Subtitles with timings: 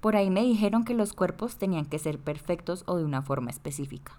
[0.00, 3.50] Por ahí me dijeron que los cuerpos tenían que ser perfectos o de una forma
[3.50, 4.12] específica.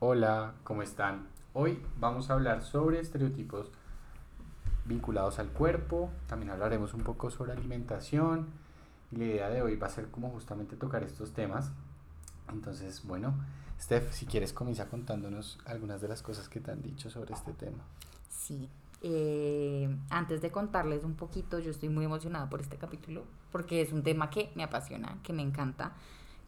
[0.00, 1.28] Hola, ¿cómo están?
[1.54, 3.70] Hoy vamos a hablar sobre estereotipos
[4.84, 8.48] vinculados al cuerpo, también hablaremos un poco sobre alimentación
[9.10, 11.70] y la idea de hoy va a ser como justamente tocar estos temas.
[12.50, 13.34] Entonces, bueno,
[13.80, 17.54] Steph, si quieres comienza contándonos algunas de las cosas que te han dicho sobre este
[17.54, 17.82] tema.
[18.28, 18.68] Sí,
[19.04, 23.92] eh, antes de contarles un poquito, yo estoy muy emocionada por este capítulo porque es
[23.92, 25.92] un tema que me apasiona, que me encanta,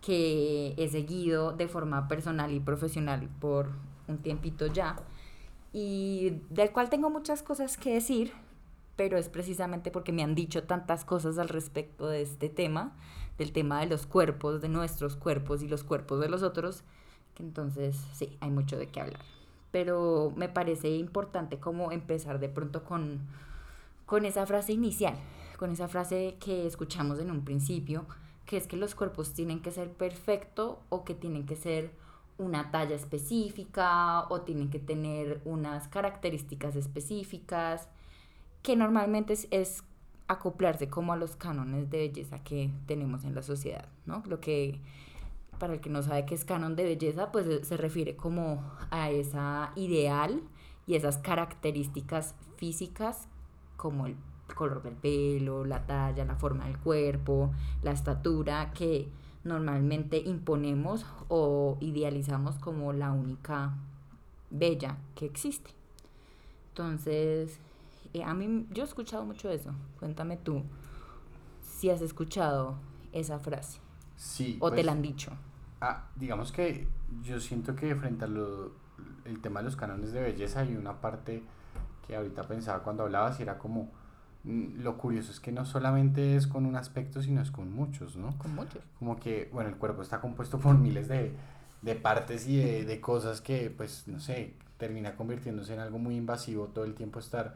[0.01, 3.71] que he seguido de forma personal y profesional por
[4.07, 4.97] un tiempito ya
[5.73, 8.33] y del cual tengo muchas cosas que decir,
[8.95, 12.93] pero es precisamente porque me han dicho tantas cosas al respecto de este tema,
[13.37, 16.85] del tema de los cuerpos, de nuestros cuerpos y los cuerpos de los otros,
[17.35, 19.44] que entonces sí, hay mucho de qué hablar
[19.75, 23.19] pero me parece importante como empezar de pronto con,
[24.07, 25.17] con esa frase inicial,
[25.59, 28.07] con esa frase que escuchamos en un principio,
[28.47, 31.91] que es que los cuerpos tienen que ser perfectos o que tienen que ser
[32.39, 37.89] una talla específica o tienen que tener unas características específicas,
[38.63, 39.83] que normalmente es, es
[40.29, 44.23] acoplarse como a los cánones de belleza que tenemos en la sociedad, ¿no?
[44.29, 44.81] Lo que
[45.59, 48.63] para el que no sabe qué es canon de belleza, pues eh, se refiere como
[48.91, 50.43] a esa ideal
[50.87, 53.29] y esas características físicas
[53.77, 54.17] como el
[54.55, 59.09] color del pelo, la talla, la forma del cuerpo, la estatura que
[59.43, 63.75] normalmente imponemos o idealizamos como la única
[64.51, 65.71] bella que existe.
[66.71, 67.59] Entonces,
[68.13, 69.71] eh, a mí yo he escuchado mucho eso.
[69.99, 70.63] Cuéntame tú
[71.63, 72.77] si has escuchado
[73.13, 73.84] esa frase.
[74.17, 74.57] Sí.
[74.61, 75.33] ¿O te pues, la han dicho?
[75.81, 76.89] Ah, digamos que
[77.23, 78.73] yo siento que frente al
[79.25, 81.43] el tema de los cánones de belleza hay una parte
[82.07, 83.91] que ahorita pensaba cuando hablabas y era como
[84.45, 88.17] mm, lo curioso es que no solamente es con un aspecto, sino es con muchos,
[88.17, 88.37] ¿no?
[88.39, 88.83] Con muchos.
[88.99, 91.33] Como que, bueno, el cuerpo está compuesto por miles de,
[91.83, 96.17] de partes y de, de, cosas que, pues, no sé, termina convirtiéndose en algo muy
[96.17, 97.55] invasivo todo el tiempo estar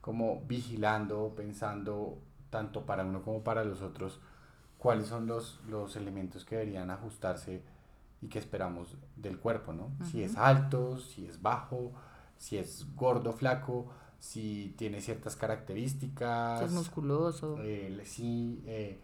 [0.00, 2.18] como vigilando, pensando,
[2.50, 4.20] tanto para uno como para los otros,
[4.78, 7.62] cuáles son los, los elementos que deberían ajustarse
[8.22, 9.90] y que esperamos del cuerpo, ¿no?
[10.06, 11.92] Si es alto, si es bajo,
[12.36, 13.86] si es gordo, flaco,
[14.18, 16.60] si tiene ciertas características.
[16.60, 17.58] Si es musculoso.
[17.60, 18.98] Eh, sí, eh,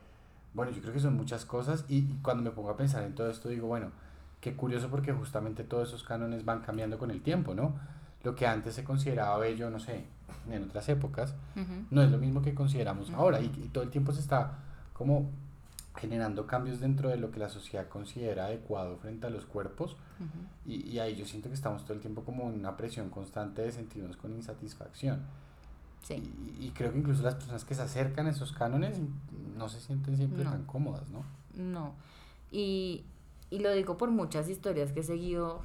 [0.53, 3.31] bueno, yo creo que son muchas cosas y, cuando me pongo a pensar en todo
[3.31, 3.91] esto digo, bueno,
[4.41, 7.75] qué curioso porque justamente todos esos cánones van cambiando con el tiempo, ¿no?
[8.23, 10.05] Lo que antes se consideraba bello, no sé,
[10.51, 11.35] en otras épocas,
[11.91, 14.59] no es lo mismo que consideramos ahora y, y todo el tiempo se está
[14.93, 15.31] como
[15.97, 19.97] generando cambios dentro de lo que la sociedad considera adecuado frente a los cuerpos
[20.67, 23.63] y, y, ahí yo siento que estamos todo el tiempo como en una presión constante
[23.63, 25.23] de sentirnos con insatisfacción.
[26.03, 26.23] Sí.
[26.61, 29.01] Y, creo que incluso las personas que se acercan a esos cánones
[29.57, 31.25] no se sienten siempre tan cómodas, ¿no?
[31.55, 31.95] No.
[32.51, 33.05] Y,
[33.51, 35.61] y lo digo por muchas historias que he seguido.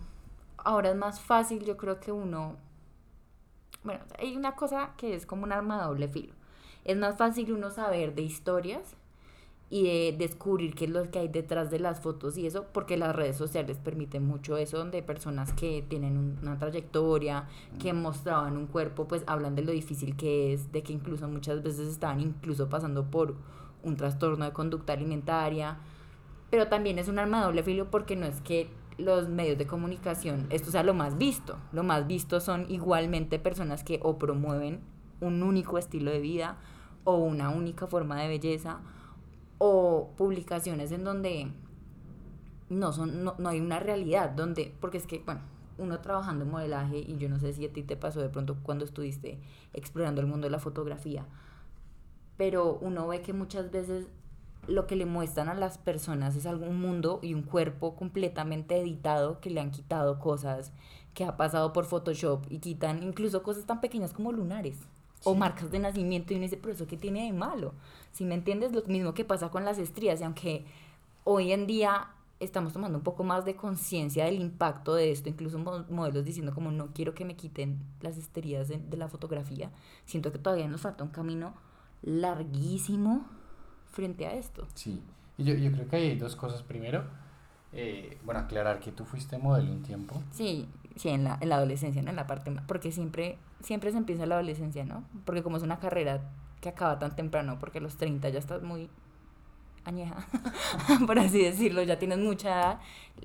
[0.57, 2.55] Ahora es más fácil, yo creo que uno...
[3.83, 6.33] Bueno, hay una cosa que es como un arma de doble filo.
[6.83, 8.95] Es más fácil uno saber de historias
[9.71, 12.97] y de descubrir qué es lo que hay detrás de las fotos y eso, porque
[12.97, 17.47] las redes sociales permiten mucho eso, donde personas que tienen una trayectoria,
[17.79, 21.61] que mostraban un cuerpo, pues hablan de lo difícil que es, de que incluso muchas
[21.61, 23.35] veces estaban incluso pasando por
[23.83, 25.77] un trastorno de conducta alimentaria,
[26.49, 29.67] pero también es un arma de doble filo porque no es que los medios de
[29.67, 34.81] comunicación, esto sea lo más visto, lo más visto son igualmente personas que o promueven
[35.21, 36.57] un único estilo de vida
[37.03, 38.79] o una única forma de belleza,
[39.59, 41.51] o publicaciones en donde
[42.69, 45.41] no, son, no, hay una realidad, donde, porque es que, bueno,
[45.77, 48.57] uno trabajando en modelaje, y yo no sé si a ti te pasó de pronto
[48.63, 49.39] cuando estuviste
[49.73, 51.25] explorando el mundo de la fotografía,
[52.37, 54.07] pero uno ve que muchas veces
[54.67, 59.39] lo que le muestran a las personas es algún mundo y un cuerpo completamente editado
[59.39, 60.71] que le han quitado cosas
[61.13, 64.77] que ha pasado por Photoshop y quitan incluso cosas tan pequeñas como lunares
[65.23, 67.73] o marcas de nacimiento y uno dice, pero eso qué tiene de malo.
[68.11, 70.65] Si me entiendes, lo mismo que pasa con las estrías, y aunque
[71.23, 75.59] hoy en día estamos tomando un poco más de conciencia del impacto de esto, incluso
[75.59, 79.71] modelos diciendo como no quiero que me quiten las estrías de, la fotografía,
[80.05, 81.53] siento que todavía nos falta un camino
[82.01, 83.25] larguísimo
[83.91, 84.67] frente a esto.
[84.73, 85.01] Sí,
[85.37, 86.63] y yo, yo creo que hay dos cosas.
[86.63, 87.03] Primero,
[87.73, 90.21] eh, bueno, aclarar que tú fuiste modelo un tiempo.
[90.31, 90.67] Sí,
[90.99, 92.09] sí, en la, en la adolescencia, ¿no?
[92.09, 95.05] En la parte más, porque siempre, siempre se empieza en la adolescencia, ¿no?
[95.25, 96.21] Porque como es una carrera
[96.59, 98.89] que acaba tan temprano, porque a los 30 ya estás muy
[99.85, 100.27] añeja,
[101.07, 102.79] por así decirlo, ya tienes mucha edad.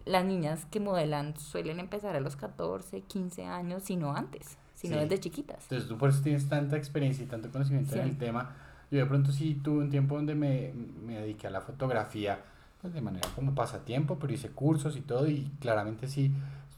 [0.04, 4.96] Las niñas que modelan suelen empezar a los 14, 15 años, si no antes, sino
[4.96, 5.64] desde chiquitas.
[5.64, 8.54] Entonces tú por eso tienes tanta experiencia y tanto conocimiento en el tema.
[8.92, 10.72] Yo de pronto sí tuve un tiempo donde me,
[11.04, 12.38] me dediqué a la fotografía,
[12.80, 16.32] pues de manera como pasatiempo, pero hice cursos y todo y claramente sí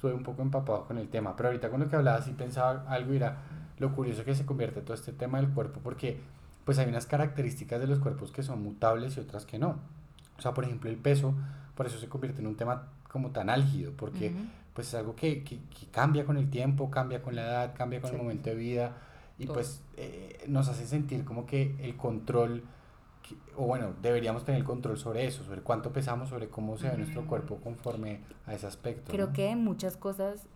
[0.06, 1.37] estuve un poco empapado con el tema.
[1.37, 3.38] Pero ahorita con lo que hablaba sí pensaba algo y era
[3.79, 6.19] lo curioso que se convierte todo este tema del cuerpo porque
[6.64, 9.76] pues hay unas características de los cuerpos que son mutables y otras que no.
[10.38, 11.35] O sea, por ejemplo, el peso,
[11.75, 14.32] por eso se convierte en un tema como tan álgido, porque
[14.75, 15.58] pues es algo que, que,
[15.91, 18.93] cambia con el tiempo, cambia con la edad, cambia con el momento de vida
[19.38, 22.62] y pues eh, nos hace sentir como que el control,
[23.56, 26.96] o bueno, deberíamos tener el control sobre eso, sobre cuánto pesamos, sobre cómo se ve
[26.99, 29.11] nuestro cuerpo conforme a ese aspecto.
[29.11, 30.46] Creo que muchas cosas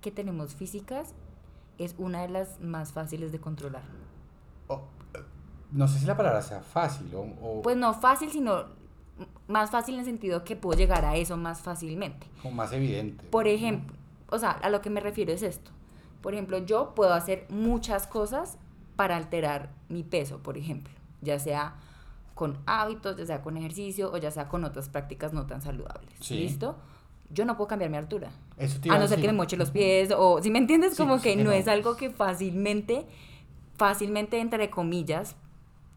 [0.00, 1.14] que tenemos físicas
[1.78, 3.82] es una de las más fáciles de controlar.
[5.70, 7.62] no sé si la palabra sea fácil o...
[7.62, 8.64] Pues no fácil, sino
[9.46, 12.26] más fácil en el sentido que puedo llegar a eso más fácilmente.
[12.44, 13.24] O más evidente.
[13.24, 13.96] Por ejemplo,
[14.30, 15.70] o sea, a lo que me refiero es esto.
[16.20, 18.58] Por ejemplo, yo puedo hacer muchas cosas
[18.96, 21.76] para alterar mi peso, por ejemplo, ya sea
[22.38, 26.30] con hábitos, ya sea con ejercicio o ya sea con otras prácticas no tan saludables.
[26.30, 26.76] ¿Listo?
[27.30, 28.30] Yo no puedo cambiar mi altura.
[28.56, 31.50] a no ser que me moche los pies o si me entiendes como que no
[31.50, 33.06] es algo que fácilmente
[33.76, 35.34] fácilmente entre comillas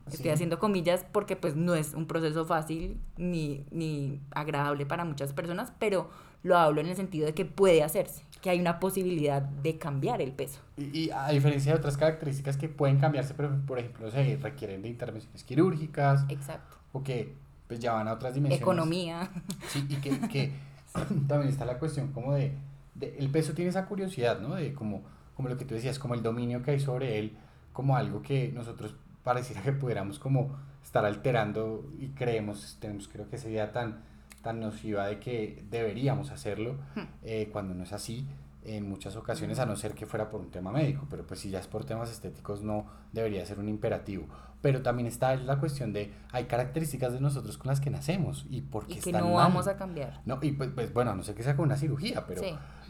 [0.07, 5.31] Estoy haciendo comillas porque pues no es un proceso fácil ni, ni agradable para muchas
[5.31, 6.09] personas, pero
[6.43, 10.21] lo hablo en el sentido de que puede hacerse, que hay una posibilidad de cambiar
[10.21, 10.59] el peso.
[10.77, 14.89] Y, a diferencia de otras características que pueden cambiarse, pero por ejemplo se requieren de
[14.89, 16.25] intervenciones quirúrgicas.
[16.27, 16.77] Exacto.
[16.91, 17.35] O que
[17.67, 18.61] pues ya van a otras dimensiones.
[18.61, 19.29] Economía.
[19.69, 20.51] Sí, y que, que
[21.27, 22.53] también está la cuestión como de,
[22.95, 24.55] de, el peso tiene esa curiosidad, ¿no?
[24.55, 25.03] De como,
[25.35, 27.37] como lo que tú decías, como el dominio que hay sobre él,
[27.71, 33.35] como algo que nosotros pareciera que pudiéramos como estar alterando y creemos, tenemos creo que
[33.35, 34.01] esa idea tan,
[34.41, 37.01] tan nociva de que deberíamos hacerlo hmm.
[37.23, 38.27] eh, cuando no es así
[38.63, 41.49] en muchas ocasiones, a no ser que fuera por un tema médico, pero pues si
[41.49, 44.27] ya es por temas estéticos no debería ser un imperativo.
[44.61, 48.61] Pero también está la cuestión de, hay características de nosotros con las que nacemos y
[48.61, 50.21] porque y que no vamos a cambiar.
[50.25, 52.43] No, y pues, pues, bueno, a no ser que sea con una cirugía, pero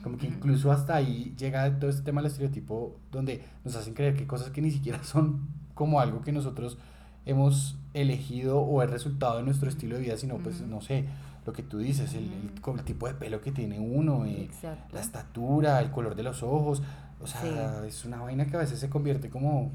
[0.03, 4.15] como que incluso hasta ahí llega todo este tema del estereotipo donde nos hacen creer
[4.15, 6.77] que cosas que ni siquiera son como algo que nosotros
[7.25, 11.06] hemos elegido o el resultado de nuestro estilo de vida, sino pues, no sé,
[11.45, 14.49] lo que tú dices, el, el, tipo de pelo que tiene uno, eh,
[14.91, 16.83] la estatura, el color de los ojos,
[17.19, 19.71] o sea, es una vaina que a veces se convierte como...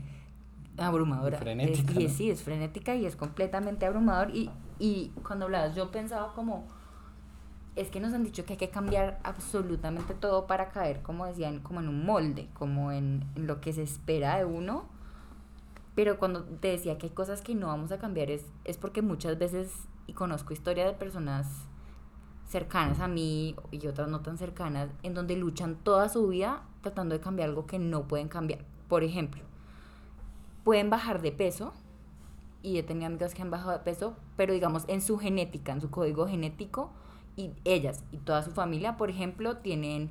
[0.79, 1.39] Abrumadora.
[1.39, 1.99] Frenética.
[2.01, 4.31] y sí, es frenética y es completamente abrumador.
[4.35, 6.67] Y, y cuando hablabas, yo pensaba como,
[7.77, 11.61] es que nos han dicho que hay que cambiar absolutamente todo para caer, como decían,
[11.61, 14.97] como en un molde, como en, en lo que se espera de uno
[15.97, 19.01] pero cuando te decía que hay cosas que no vamos a cambiar es, es porque
[19.01, 19.73] muchas veces,
[20.07, 21.67] y conozco historias de personas
[22.49, 27.15] cercanas a mí y otras no tan cercanas, en donde luchan toda su vida tratando
[27.15, 28.65] de cambiar algo que no pueden cambiar.
[28.89, 29.43] Por ejemplo,
[30.65, 31.73] pueden bajar de peso,
[32.63, 35.81] y he tenido amigas que han bajado de peso, pero digamos en su genética, en
[35.81, 36.91] su código genético,
[37.37, 40.11] y ellas y toda su familia, por ejemplo, tienen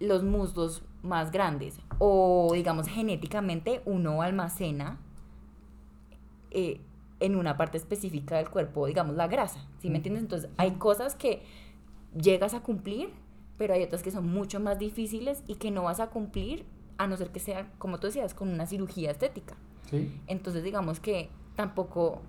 [0.00, 4.98] los muslos más grandes o digamos genéticamente uno almacena
[6.50, 6.80] eh,
[7.20, 10.22] en una parte específica del cuerpo, digamos la grasa, ¿sí me entiendes?
[10.22, 11.42] Entonces hay cosas que
[12.20, 13.10] llegas a cumplir,
[13.56, 16.66] pero hay otras que son mucho más difíciles y que no vas a cumplir
[16.98, 19.56] a no ser que sea, como tú decías, con una cirugía estética.
[20.26, 22.20] Entonces digamos que tampoco,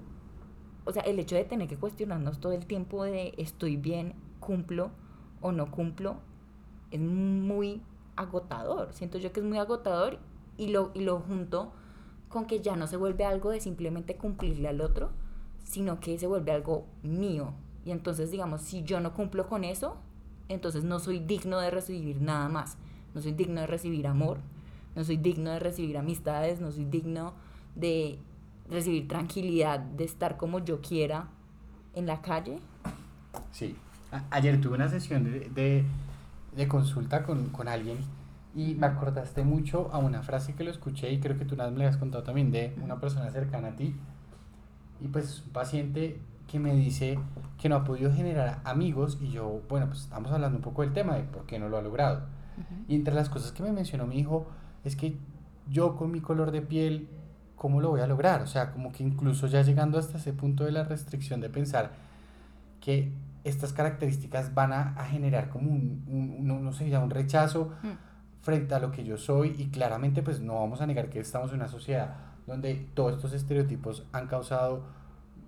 [0.85, 4.91] o sea, el hecho de tener que cuestionarnos todo el tiempo de estoy bien, cumplo
[5.41, 6.17] o no cumplo,
[6.91, 7.81] es muy
[8.15, 8.93] agotador.
[8.93, 10.19] Siento yo que es muy agotador
[10.57, 11.73] y lo, y lo junto
[12.29, 15.11] con que ya no se vuelve algo de simplemente cumplirle al otro,
[15.63, 17.53] sino que se vuelve algo mío.
[17.85, 19.97] Y entonces, digamos, si yo no cumplo con eso,
[20.49, 22.77] entonces no soy digno de recibir nada más.
[23.13, 24.37] No soy digno de recibir amor,
[24.95, 27.33] no soy digno de recibir amistades, no soy digno
[27.75, 28.19] de
[28.69, 31.29] recibir tranquilidad, de estar como yo quiera
[31.93, 32.59] en la calle.
[33.51, 33.75] Sí.
[34.29, 35.85] ayer tuve una sesión de
[36.57, 37.97] de consulta con, con, alguien
[38.57, 41.69] y me acordaste mucho a una frase que lo escuché y creo que tú nada
[41.69, 43.95] me la has contado también de una persona cercana a ti
[44.99, 47.19] y pues un paciente que me dice
[47.59, 50.91] que no ha podido generar amigos y yo, bueno, pues estamos hablando un poco del
[50.91, 52.21] tema de por qué no lo ha logrado.
[52.87, 54.47] Y entre las cosas que me mencionó mi hijo
[54.83, 55.15] es que
[55.69, 57.07] yo con mi color de piel,
[57.55, 58.41] ¿cómo lo voy a lograr?
[58.41, 61.91] O sea, como que incluso ya llegando hasta ese punto de la restricción de pensar
[62.81, 63.11] que
[63.43, 68.07] estas características van a, generar como un, no sé, ya un rechazo mm.
[68.41, 71.49] Frente a lo que yo soy y claramente pues no vamos a negar que estamos
[71.51, 72.15] en una sociedad
[72.47, 74.83] donde todos estos estereotipos han causado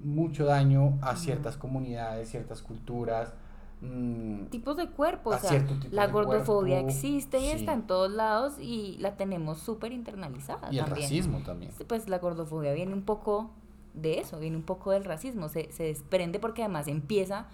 [0.03, 3.33] mucho daño a ciertas comunidades, ciertas culturas,
[3.81, 7.51] mm, tipos de cuerpo, o sea, la gordofobia cuerpo, existe y sí.
[7.51, 11.71] está en todos lados y la tenemos súper internalizada y el racismo también.
[11.87, 13.51] Pues la gordofobia viene un poco
[13.93, 17.47] de eso, viene un poco del racismo, se, se desprende porque además empieza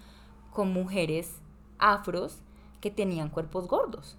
[0.52, 1.40] con mujeres
[1.78, 2.38] afros
[2.80, 4.16] que tenían cuerpos gordos.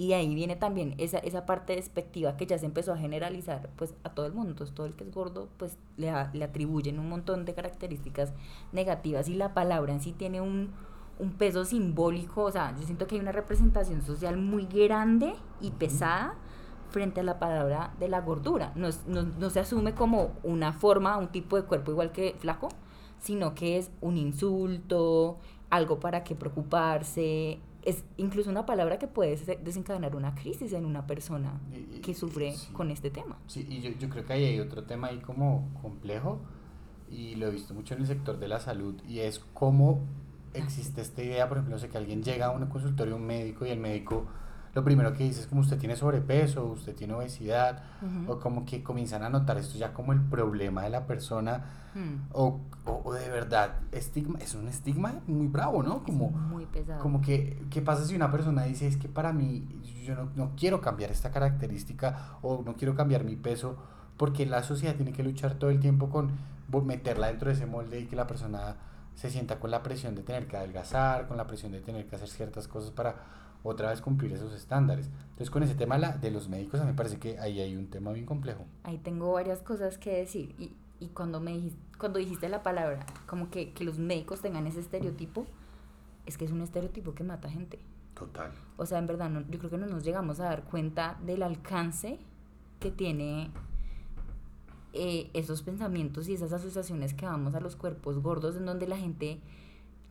[0.00, 3.94] Y ahí viene también esa, esa parte despectiva que ya se empezó a generalizar pues
[4.02, 4.52] a todo el mundo.
[4.52, 8.32] Entonces todo el que es gordo pues le, le atribuyen un montón de características
[8.72, 10.70] negativas y la palabra en sí tiene un,
[11.18, 12.44] un peso simbólico.
[12.44, 16.34] O sea, yo siento que hay una representación social muy grande y pesada
[16.90, 18.72] frente a la palabra de la gordura.
[18.76, 22.34] No, es- no, no se asume como una forma, un tipo de cuerpo igual que
[22.38, 22.68] flaco,
[23.18, 25.38] sino que es un insulto,
[25.68, 27.60] algo para que preocuparse.
[27.82, 32.00] Es incluso una palabra que puede se- desencadenar una crisis en una persona Y- y-
[32.00, 32.72] que sufre sí.
[32.72, 33.38] con este tema.
[33.46, 36.40] Sí, y yo, yo creo que ahí hay otro tema ahí como complejo
[37.10, 40.00] y lo he visto mucho en el sector de la salud y es cómo
[40.52, 43.64] existe esta idea, por ejemplo, no sé, que alguien llega a un consultorio, un médico
[43.66, 44.26] y el médico
[44.74, 47.82] lo primero que dice es como usted tiene sobrepeso, usted tiene obesidad
[48.26, 52.28] o como que comienzan a notar esto ya como el problema de la persona Mm.
[52.32, 56.04] o, o, o de verdad estigma, es un estigma muy bravo, ¿no?
[56.04, 57.02] Como, es muy pesado.
[57.02, 59.66] como que, ¿qué pasa si una persona dice, es que para mí,
[60.04, 63.76] yo no, no quiero cambiar esta característica o no quiero cambiar mi peso,
[64.16, 66.30] porque la sociedad tiene que luchar todo el tiempo con
[66.84, 68.76] meterla dentro de ese molde y que la persona
[69.16, 72.14] se sienta con la presión de tener que adelgazar, con la presión de tener que
[72.14, 73.16] hacer ciertas cosas para
[73.62, 75.10] otra vez cumplir esos estándares.
[75.30, 77.76] Entonces con ese tema la- de los médicos a mí me parece que ahí hay
[77.76, 78.64] un tema bien complejo.
[78.84, 80.54] Ahí tengo varias cosas que decir.
[80.58, 84.66] Y, y cuando me dijiste, cuando dijiste la palabra, como que, que los médicos tengan
[84.66, 85.46] ese estereotipo,
[86.26, 87.78] es que es un estereotipo que mata gente.
[88.14, 88.50] Total.
[88.76, 91.42] O sea, en verdad, no- yo creo que no nos llegamos a dar cuenta del
[91.42, 92.18] alcance
[92.78, 93.50] que tiene
[94.92, 98.96] eh, esos pensamientos y esas asociaciones que vamos a los cuerpos gordos, en donde la
[98.96, 99.40] gente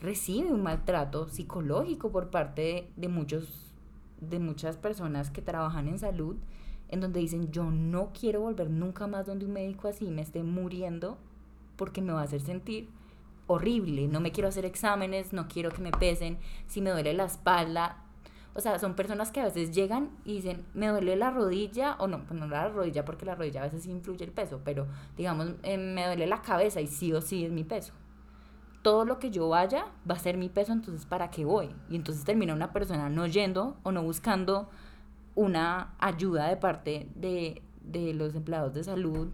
[0.02, 3.74] recibe un maltrato psicológico por parte de, muchos,
[4.22, 6.38] de muchas personas que trabajan en salud,
[6.88, 10.44] en donde dicen, yo no quiero volver nunca más donde un médico así me esté
[10.44, 11.18] muriendo
[11.76, 12.90] porque me va a hacer sentir
[13.48, 16.38] horrible, no me quiero hacer exámenes, no quiero que me pesen,
[16.68, 18.04] si me duele la espalda.
[18.54, 22.08] O sea, son personas que a veces llegan y dicen, me duele la rodilla, o
[22.08, 24.88] no, pues no la rodilla porque la rodilla a veces influye el peso, pero
[25.18, 27.94] digamos, eh, me duele la cabeza y sí o sí es mi peso.
[28.82, 31.70] Todo lo que yo vaya va a ser mi peso, entonces ¿para qué voy?
[31.90, 34.70] Y entonces termina una persona no yendo o no buscando
[35.36, 39.30] una ayuda de parte de, de los empleados de salud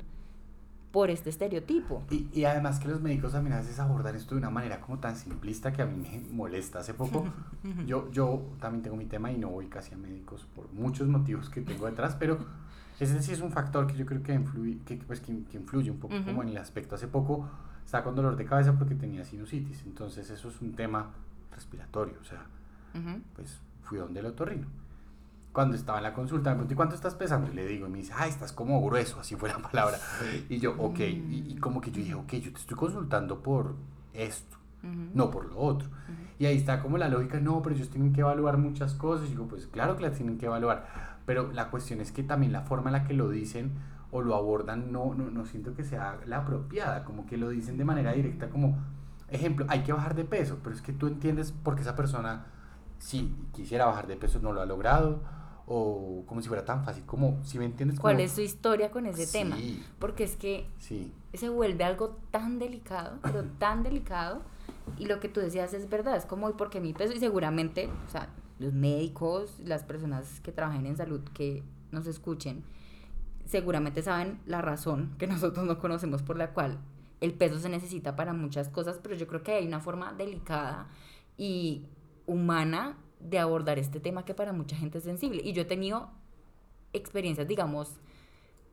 [0.96, 2.04] por este estereotipo.
[2.10, 4.98] Y, y además que los médicos también a veces abordan esto de una manera como
[4.98, 6.80] tan simplista que a mí me molesta.
[6.80, 7.26] Hace poco
[7.86, 11.50] yo, yo también tengo mi tema y no voy casi a médicos por muchos motivos
[11.50, 12.38] que tengo detrás, pero
[12.98, 15.92] ese sí es un factor que yo creo que influye, que, pues, que, que influye
[15.92, 16.96] un poco como en el aspecto.
[16.96, 17.50] Hace poco
[17.86, 21.12] estaba con dolor de cabeza porque tenía sinusitis, entonces eso es un tema
[21.54, 22.46] respiratorio, o sea,
[23.36, 24.68] pues fui donde el otorrino.
[25.54, 27.50] Cuando estaba en la consulta, me pregunté, ¿cuánto estás pesando?
[27.50, 29.98] Y le digo, y me dice, ah, estás como grueso, así fue la palabra.
[30.50, 33.76] Y yo, ok, y, y como que yo dije, ok, yo te estoy consultando por
[34.14, 34.58] esto,
[35.14, 35.88] no por lo otro.
[36.40, 39.28] Y ahí está como la lógica, no, pero ellos tienen que evaluar muchas cosas.
[39.28, 42.52] Y digo, pues claro que las tienen que evaluar, pero la cuestión es que también
[42.52, 43.72] la forma en la que lo dicen
[44.16, 47.78] o lo abordan no, no, no siento que sea la apropiada, como que lo dicen
[47.78, 48.78] de manera directa, como,
[49.28, 52.46] ejemplo, hay que bajar de peso, pero es que tú entiendes por qué esa persona,
[52.98, 55.20] si quisiera bajar de peso, no lo ha logrado,
[55.68, 58.90] o como si fuera tan fácil, como, si me entiendes, ¿Cuál como- es su historia
[58.90, 59.58] con ese tema?
[60.00, 64.44] Porque es que sí, se vuelve algo tan delicado, pero tan delicado.
[64.98, 67.12] Y lo que tú decías es verdad, es como, ¿y por qué mi peso?
[67.14, 68.30] Y seguramente, o sea,
[68.60, 72.64] los médicos, las personas que trabajan en salud que nos escuchen,
[73.46, 76.78] seguramente saben la razón que nosotros no conocemos por la cual
[77.22, 80.88] el peso se necesita para muchas cosas, pero yo creo que hay una forma delicada
[81.38, 81.86] y
[82.28, 85.42] humana de abordar este tema que para mucha gente es sensible.
[85.44, 86.10] Y yo he tenido
[86.94, 87.94] experiencias, digamos,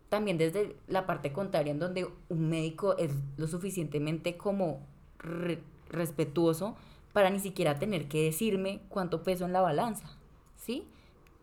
[0.08, 4.80] también desde la parte contraria, en donde un médico es lo suficientemente como
[5.18, 6.76] re- respetuoso
[7.12, 10.16] para ni siquiera tener que decirme cuánto peso en la balanza,
[10.56, 10.86] ¿sí?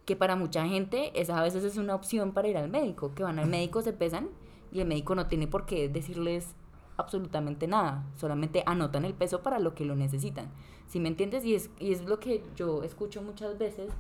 [0.09, 3.21] Que para mucha gente esa a veces es una opción para ir al médico, que
[3.21, 4.29] van al médico, se pesan
[4.71, 6.55] y el médico no tiene por qué decirles
[6.97, 10.49] absolutamente nada, solamente anotan el peso para lo que lo necesitan,
[10.87, 11.45] ¿sí me entiendes?
[11.45, 13.91] Y es, y es lo que yo escucho muchas veces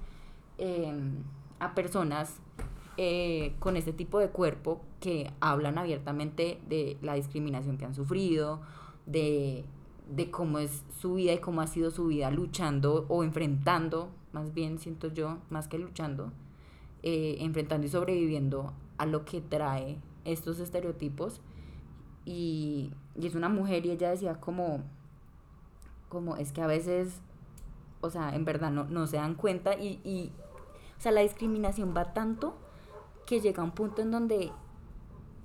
[0.57, 0.91] eh,
[1.59, 2.39] a personas
[2.97, 8.61] eh, con este tipo de cuerpo que hablan abiertamente de la discriminación que han sufrido,
[9.05, 9.63] de,
[10.09, 14.53] de cómo es su vida y cómo ha sido su vida luchando o enfrentando, más
[14.53, 16.31] bien siento yo, más que luchando,
[17.03, 21.41] eh, enfrentando y sobreviviendo a lo que trae estos estereotipos.
[22.25, 24.83] Y, y es una mujer y ella decía como,
[26.09, 27.21] como es que a veces
[28.01, 30.31] o sea, en verdad no, no se dan cuenta y, y,
[30.97, 32.55] o sea, la discriminación va tanto
[33.25, 34.51] que llega a un punto en donde,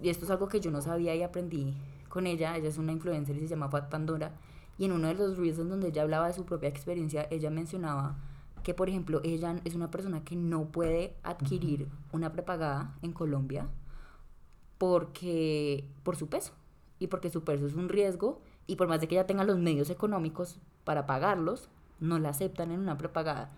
[0.00, 1.74] y esto es algo que yo no sabía y aprendí
[2.08, 4.32] con ella, ella es una influencer y se llama Fat Pandora,
[4.78, 8.16] y en uno de los reels donde ella hablaba de su propia experiencia, ella mencionaba
[8.64, 13.68] que, por ejemplo, ella es una persona que no puede adquirir una prepagada en Colombia
[14.78, 16.52] porque por su peso
[16.98, 19.58] y porque su peso es un riesgo y por más de que ella tenga los
[19.58, 21.68] medios económicos para pagarlos,
[22.00, 23.52] no la aceptan en una prepagada.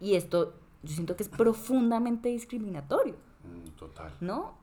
[0.00, 3.16] Y esto yo siento que es profundamente discriminatorio.
[3.42, 4.12] Mm, total.
[4.20, 4.54] ¿No?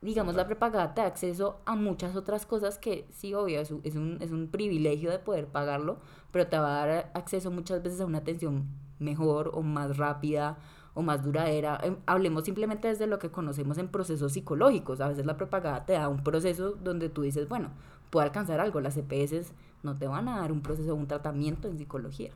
[0.00, 3.80] Digamos, la prepagada te da acceso a muchas otras cosas que sí, obvio, es un,
[3.82, 5.98] es, un, es un privilegio de poder pagarlo,
[6.30, 10.58] pero te va a dar acceso muchas veces a una atención mejor o más rápida
[10.94, 11.78] o más duradera.
[11.82, 15.00] Em, hablemos simplemente desde lo que conocemos en procesos psicológicos.
[15.00, 17.70] A veces la prepagada te da un proceso donde tú dices, bueno,
[18.10, 18.80] puedo alcanzar algo.
[18.80, 19.52] Las EPS
[19.82, 22.32] no te van a dar un proceso, un tratamiento en psicología.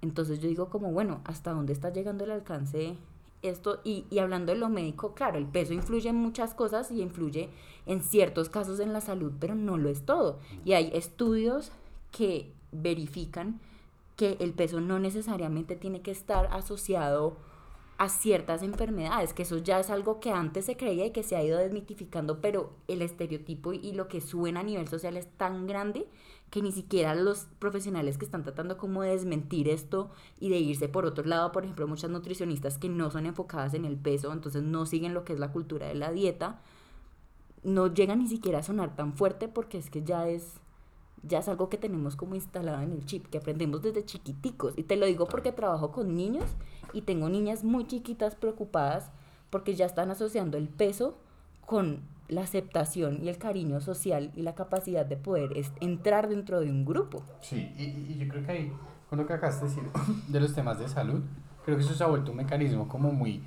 [0.00, 2.96] Entonces yo digo como, bueno, ¿hasta dónde está llegando el alcance
[3.42, 3.80] esto?
[3.84, 7.50] Y, y hablando de lo médico, claro, el peso influye en muchas cosas y influye
[7.86, 10.38] en ciertos casos en la salud, pero no lo es todo.
[10.64, 11.70] Y hay estudios
[12.10, 13.60] que verifican
[14.16, 17.36] que el peso no necesariamente tiene que estar asociado
[17.96, 21.36] a ciertas enfermedades, que eso ya es algo que antes se creía y que se
[21.36, 25.66] ha ido desmitificando, pero el estereotipo y lo que suena a nivel social es tan
[25.66, 26.08] grande
[26.50, 30.88] que ni siquiera los profesionales que están tratando como de desmentir esto y de irse
[30.88, 34.62] por otro lado, por ejemplo, muchas nutricionistas que no son enfocadas en el peso, entonces
[34.62, 36.60] no siguen lo que es la cultura de la dieta,
[37.62, 40.60] no llegan ni siquiera a sonar tan fuerte porque es que ya es
[41.26, 44.74] ya es algo que tenemos como instalado en el chip, que aprendemos desde chiquiticos.
[44.76, 46.44] Y te lo digo porque trabajo con niños
[46.92, 49.10] y tengo niñas muy chiquitas preocupadas
[49.50, 51.16] porque ya están asociando el peso
[51.66, 56.70] con la aceptación y el cariño social y la capacidad de poder entrar dentro de
[56.70, 57.22] un grupo.
[57.40, 58.72] Sí, y, yo creo que ahí,
[59.08, 59.90] con lo que acabaste de decir
[60.28, 61.22] de los temas de salud,
[61.64, 63.42] creo que eso se ha vuelto un mecanismo como muy,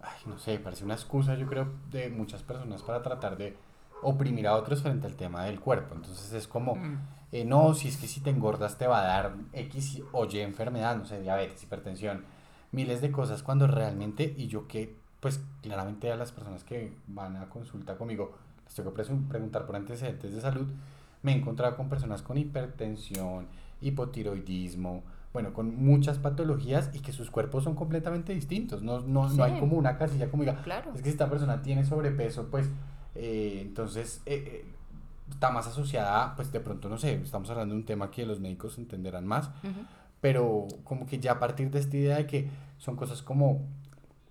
[0.00, 3.56] ay, no sé, parece una excusa, yo creo, de muchas personas para tratar de
[4.02, 5.94] oprimir a otros frente al tema del cuerpo.
[5.94, 6.98] Entonces es como, mm.
[7.32, 10.38] Eh, no, si es que si te engordas te va a dar X o Y
[10.38, 12.24] enfermedad, no sé, diabetes, hipertensión,
[12.72, 17.36] miles de cosas, cuando realmente, y yo que, pues claramente a las personas que van
[17.36, 20.66] a consulta conmigo, les tengo que preguntar por antecedentes de salud,
[21.22, 23.46] me he encontrado con personas con hipertensión,
[23.80, 28.82] hipotiroidismo, bueno, con muchas patologías y que sus cuerpos son completamente distintos.
[28.82, 30.92] No, no, no hay como una casilla como diga, claro.
[30.94, 32.70] es que si esta persona tiene sobrepeso, pues
[33.14, 34.75] eh, entonces, eh, eh,
[35.30, 38.40] está más asociada, pues de pronto, no sé, estamos hablando de un tema que los
[38.40, 39.50] médicos entenderán más,
[40.20, 43.66] pero como que ya a partir de esta idea de que son cosas como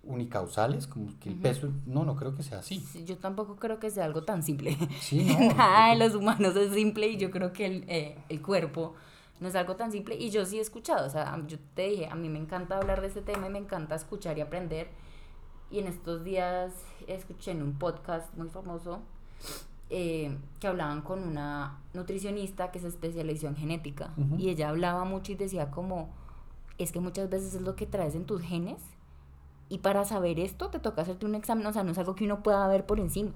[0.02, 2.84] unicausales, como que el peso, no, no creo que sea así.
[3.04, 4.76] yo tampoco creo que sea algo tan simple.
[5.56, 8.94] Nada de los humanos es simple y yo creo que el, el cuerpo
[9.40, 12.08] no es algo tan simple y yo sí he escuchado, o sea, yo te dije,
[12.08, 14.88] a mí me encanta hablar de este tema y me encanta escuchar y aprender
[15.70, 16.72] y en estos días
[17.06, 19.02] escuché en un podcast muy famoso
[19.90, 24.12] eh, que hablaban con una nutricionista que se especializó en genética.
[24.38, 26.10] Y ella hablaba mucho y decía como,
[26.78, 28.82] es que muchas veces es lo que traes en tus genes.
[29.68, 32.24] Y para saber esto te toca hacerte un examen, o sea, no es algo que
[32.24, 33.32] uno pueda ver por encima.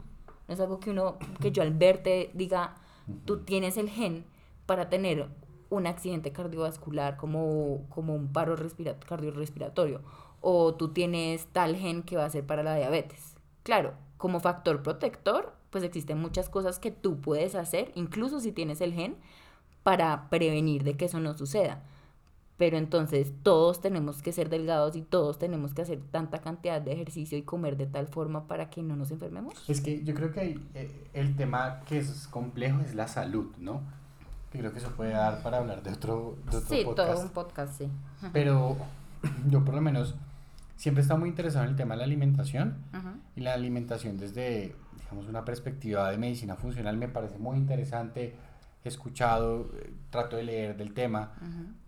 [0.47, 2.75] No es algo que uno, que yo al verte diga,
[3.25, 4.25] tú tienes el gen
[4.67, 5.29] para tener
[5.71, 8.57] un accidente cardiovascular como, como un paro
[9.09, 10.01] cardiorrespiratorio
[10.41, 13.35] o tú tienes tal gen que va a ser para la diabetes.
[13.63, 18.81] Claro, como factor protector, pues existen muchas cosas que tú puedes hacer, incluso si tienes
[18.81, 19.17] el gen,
[19.83, 21.83] para prevenir de que eso no suceda.
[22.57, 26.93] Pero entonces todos tenemos que ser delgados y todos tenemos que hacer tanta cantidad de
[26.93, 29.55] ejercicio y comer de tal forma para que no nos enfermemos.
[29.69, 33.81] Es que yo creo que eh, el tema que es complejo es la salud, ¿no?
[34.59, 37.79] creo que eso puede dar para hablar de otro, de otro sí, todo un podcast,
[37.79, 37.89] sí.
[38.33, 38.77] Pero
[39.49, 40.15] yo por lo menos
[40.77, 42.77] siempre he estado muy interesado en el tema de la alimentación
[43.37, 44.75] y la alimentación desde,
[45.11, 48.35] digamos, una perspectiva de medicina funcional me parece muy interesante.
[48.85, 51.33] He escuchado, eh, trato de leer del tema,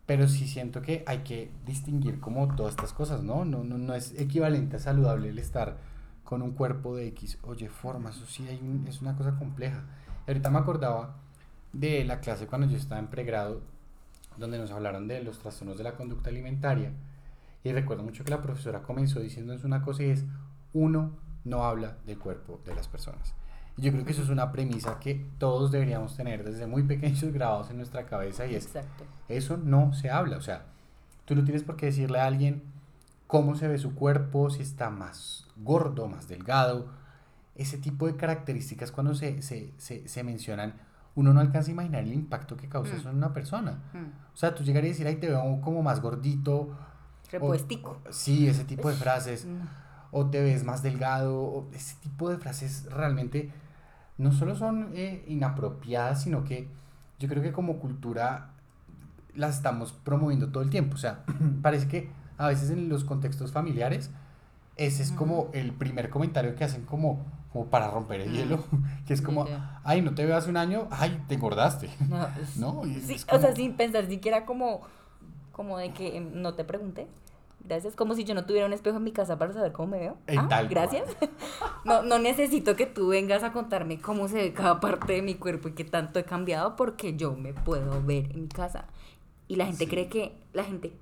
[0.06, 3.44] pero sí siento que hay que distinguir como todas estas cosas, ¿no?
[3.44, 5.76] No, no, no es equivalente a saludable el estar
[6.24, 9.84] con un cuerpo de X, oye, forma, eso sí hay es una cosa compleja.
[10.26, 11.16] ahorita me acordaba
[11.72, 13.60] de la clase cuando yo estaba en pregrado,
[14.36, 16.92] donde nos hablaron de los trastornos de la conducta alimentaria
[17.64, 20.24] y recuerdo mucho que la profesora comenzó diciéndonos una cosa y es,
[20.72, 21.12] uno
[21.44, 23.34] no habla del cuerpo de las personas.
[23.76, 27.70] Yo creo que eso es una premisa que todos deberíamos tener desde muy pequeños grabados
[27.70, 29.04] en nuestra cabeza y es, Exacto.
[29.28, 30.36] eso no se habla.
[30.36, 30.66] O sea,
[31.24, 32.62] tú no tienes por qué decirle a alguien
[33.26, 36.86] cómo se ve su cuerpo, si está más gordo, más delgado.
[37.54, 40.74] Ese tipo de características cuando se, se, se, se mencionan
[41.14, 42.96] uno no alcanza a imaginar el impacto que causa Mm.
[42.98, 43.82] eso en una persona.
[43.92, 44.32] Mm.
[44.32, 46.54] O sea, tú llegarías a decir, ay, te veo como más gordito.
[46.60, 46.76] o-
[47.30, 48.00] Repuestico.
[48.10, 49.44] sí, ese tipo de frases.
[49.46, 49.60] Mm.
[50.12, 51.42] O te ves más delgado.
[51.42, 53.50] O ese tipo de frases realmente
[54.18, 56.68] no solo son eh, inapropiadas, sino que
[57.18, 58.50] yo creo que como cultura
[59.34, 60.94] las estamos promoviendo todo el tiempo.
[60.94, 61.24] O sea,
[61.62, 64.10] parece que a veces en los contextos familiares
[64.76, 68.64] ese es como el primer comentario que hacen como, como para romper el hielo,
[69.06, 69.46] que es como,
[69.84, 71.90] ay, no te veo hace un año, ay, te engordaste.
[72.08, 72.82] No, ¿No?
[72.84, 74.80] Sí, o sea, sin pensar siquiera como,
[75.52, 77.06] como de que em, no te pregunté.
[77.64, 79.98] Gracias, como si yo no tuviera un espejo en mi casa para saber cómo me
[80.00, 80.16] veo.
[80.36, 81.04] Ah, tal gracias.
[81.84, 85.34] No, no necesito que tú vengas a contarme cómo se ve cada parte de mi
[85.34, 88.86] cuerpo y qué tanto he cambiado porque yo me puedo ver en mi casa.
[89.48, 89.90] Y la gente Sí.
[89.90, 90.92] cree que la gente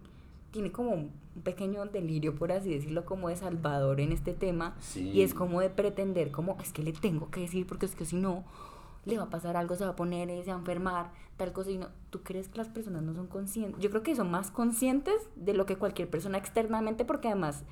[0.52, 1.10] tiene como un
[1.44, 4.74] pequeño delirio, por así decirlo, como de salvador en este tema.
[4.80, 5.10] Sí.
[5.10, 8.04] Y es como de pretender, como es que le tengo que decir porque es que
[8.06, 8.44] si no,
[9.04, 11.52] le va a pasar algo, se va a poner, eh, se va a enfermar, tal
[11.52, 11.70] cosa.
[11.70, 13.80] Y no, ¿tú crees que las personas no son conscientes?
[13.80, 17.64] Yo creo que son más conscientes de lo que cualquier persona externamente, porque además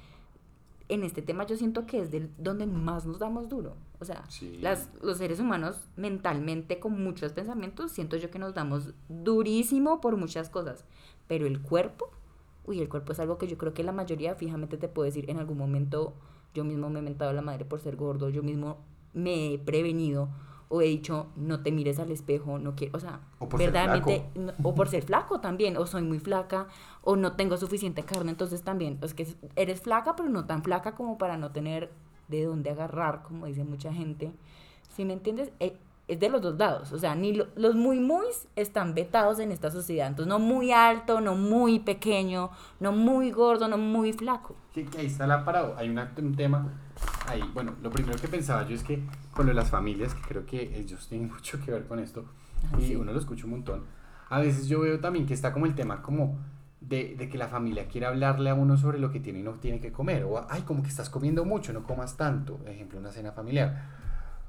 [0.88, 3.76] en este tema yo siento que es del, donde más nos damos duro.
[4.00, 4.56] O sea, Sí.
[4.58, 10.16] las, los seres humanos mentalmente con muchos pensamientos, siento yo que nos damos durísimo por
[10.16, 10.84] muchas cosas.
[11.26, 12.08] Pero el cuerpo,
[12.64, 15.28] uy, el cuerpo es algo que yo creo que la mayoría fijamente te puedo decir,
[15.28, 16.14] en algún momento
[16.54, 18.78] yo mismo me he mentado a la madre por ser gordo, yo mismo
[19.12, 20.30] me he prevenido
[20.70, 23.72] o he dicho, no te mires al espejo, no quiero, o sea, O por ser
[23.72, 26.66] verdaderamente, no- o por ser flaco también, o soy muy flaca,
[27.02, 29.26] o no tengo suficiente carne, entonces también, es que
[29.56, 31.90] eres flaca, pero no tan flaca como para no tener
[32.28, 34.30] de dónde agarrar, como dice mucha gente.
[34.94, 35.50] ¿Sí me entiendes?
[35.60, 35.78] Eh,
[36.08, 38.24] es de los dos lados, o sea, ni lo- los muy muy
[38.56, 42.50] están vetados en esta sociedad, entonces no muy alto, no muy pequeño,
[42.80, 44.54] no muy gordo, no muy flaco.
[44.72, 45.74] Que, que ahí está la parado.
[45.76, 46.66] Hay una- un tema
[47.28, 47.42] ahí.
[47.54, 50.46] Bueno, lo primero que pensaba yo es que con lo de las familias, que creo
[50.46, 52.24] que ellos tienen mucho que ver con esto,
[52.68, 52.96] Ajá, y sí.
[52.96, 53.84] uno lo escucha un montón.
[54.30, 56.38] A veces yo veo también que está como el tema como
[56.80, 59.52] de, de que la familia quiere hablarle a uno sobre lo que tiene y no
[59.52, 60.24] tiene que comer.
[60.24, 62.60] O, ay, como que estás comiendo mucho, no comas tanto.
[62.66, 63.84] Ejemplo, una cena familiar.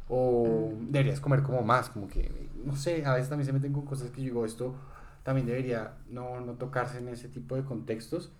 [0.09, 3.85] O deberías comer como más, como que, no sé, a veces también se meten con
[3.85, 4.73] cosas que yo digo, esto
[5.23, 8.31] también debería no, no tocarse en ese tipo de contextos.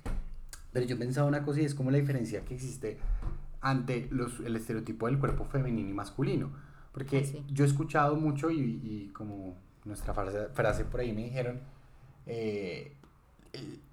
[0.73, 2.97] Pero yo pensaba una cosa y es como la diferencia que existe
[3.61, 6.51] ante los, el estereotipo del cuerpo femenino y masculino.
[6.91, 7.43] Porque Ah, sí.
[7.49, 11.59] yo he escuchado mucho y, y como nuestra frase, frase por ahí me dijeron,
[12.25, 12.95] eh,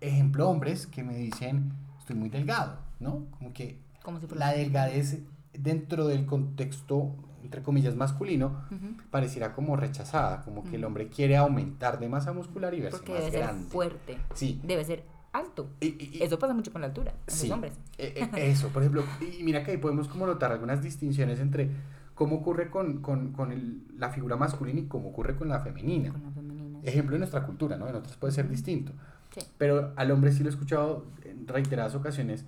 [0.01, 3.27] ejemplo hombres que me dicen, estoy muy delgado, ¿no?
[3.39, 5.21] Como que Como si la delgadez
[5.53, 8.97] dentro del contexto, entre comillas, masculino, Ujú.
[9.11, 13.13] pareciera como rechazada, como que el hombre quiere aumentar de masa muscular y verse Porque
[13.13, 13.71] más debe ser grande.
[13.71, 14.61] fuerte, Sí.
[14.65, 15.05] debe ser
[15.37, 15.71] alto.
[15.81, 17.47] Y- y- y- Eso pasa mucho con la altura, en Sí.
[17.49, 17.75] los hombres.
[17.99, 19.05] Eh, eh, eso, por ejemplo,
[19.39, 21.71] y mira que ahí podemos como notar algunas distinciones entre
[22.15, 26.13] cómo ocurre con, con, con el- la figura masculina y cómo ocurre con la femenina.
[26.13, 26.81] Con la femenina.
[26.83, 26.89] sí.
[26.89, 27.89] Ejemplo en nuestra cultura, ¿no?
[27.89, 28.93] En otras puede ser distinto.
[29.35, 29.41] Sí.
[29.59, 32.45] Pero al hombre sí lo he escuchado en reiteradas ocasiones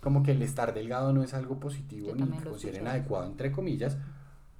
[0.00, 3.52] como que el estar delgado no es algo positivo Yo ni que consideren adecuado, entre
[3.52, 3.98] comillas.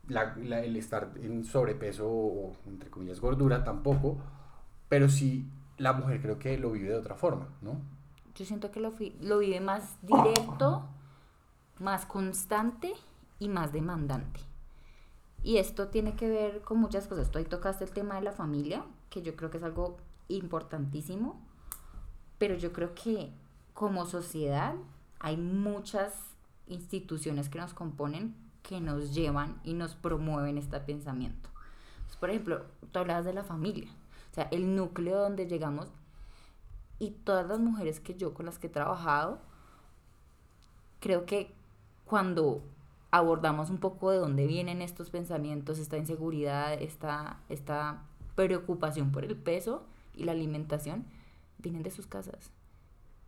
[0.09, 4.19] La- la- el estar en sobrepeso o, entre comillas, gordura tampoco.
[4.89, 5.47] Pero sí,
[5.81, 7.81] la mujer creo que lo vive de otra forma, ¿no?
[8.35, 10.85] Yo siento que lo, vive más directo,
[11.79, 12.93] más constante
[13.39, 14.41] y más demandante.
[15.43, 17.31] Y esto tiene que ver con muchas cosas.
[17.31, 19.97] Tú ahí tocaste el tema de la familia, que yo creo que es algo
[20.29, 21.41] importantísimo,
[22.37, 23.33] pero yo creo que
[23.73, 24.75] como sociedad
[25.19, 26.15] hay muchas
[26.67, 31.49] instituciones que nos componen que nos llevan y nos promueven este pensamiento.
[32.21, 33.91] Por ejemplo, tú hablabas de la familia,
[34.31, 35.89] o sea, el núcleo donde llegamos
[36.99, 39.39] y todas las mujeres que yo con las que he trabajado,
[41.01, 41.53] creo que
[42.05, 42.63] cuando
[43.11, 48.03] abordamos un poco de dónde vienen estos pensamientos, esta inseguridad, esta, esta
[48.37, 49.83] preocupación por el peso
[50.15, 51.05] y la alimentación,
[51.59, 52.51] vienen de sus casas.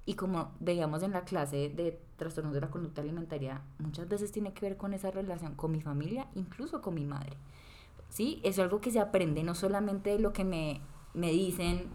[0.05, 4.53] Y como veíamos en la clase de trastornos de la conducta alimentaria, muchas veces tiene
[4.53, 7.37] que ver con esa relación con mi familia, incluso con mi madre.
[8.13, 8.41] ¿Sí?
[8.45, 10.83] Es algo que se aprende no solamente de lo que me,
[11.15, 11.89] me dicen,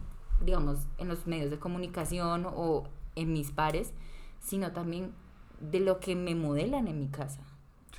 [0.44, 3.94] digamos, en los medios de comunicación o en mis pares,
[4.40, 5.14] sino también
[5.60, 7.42] de lo que me modelan en mi casa.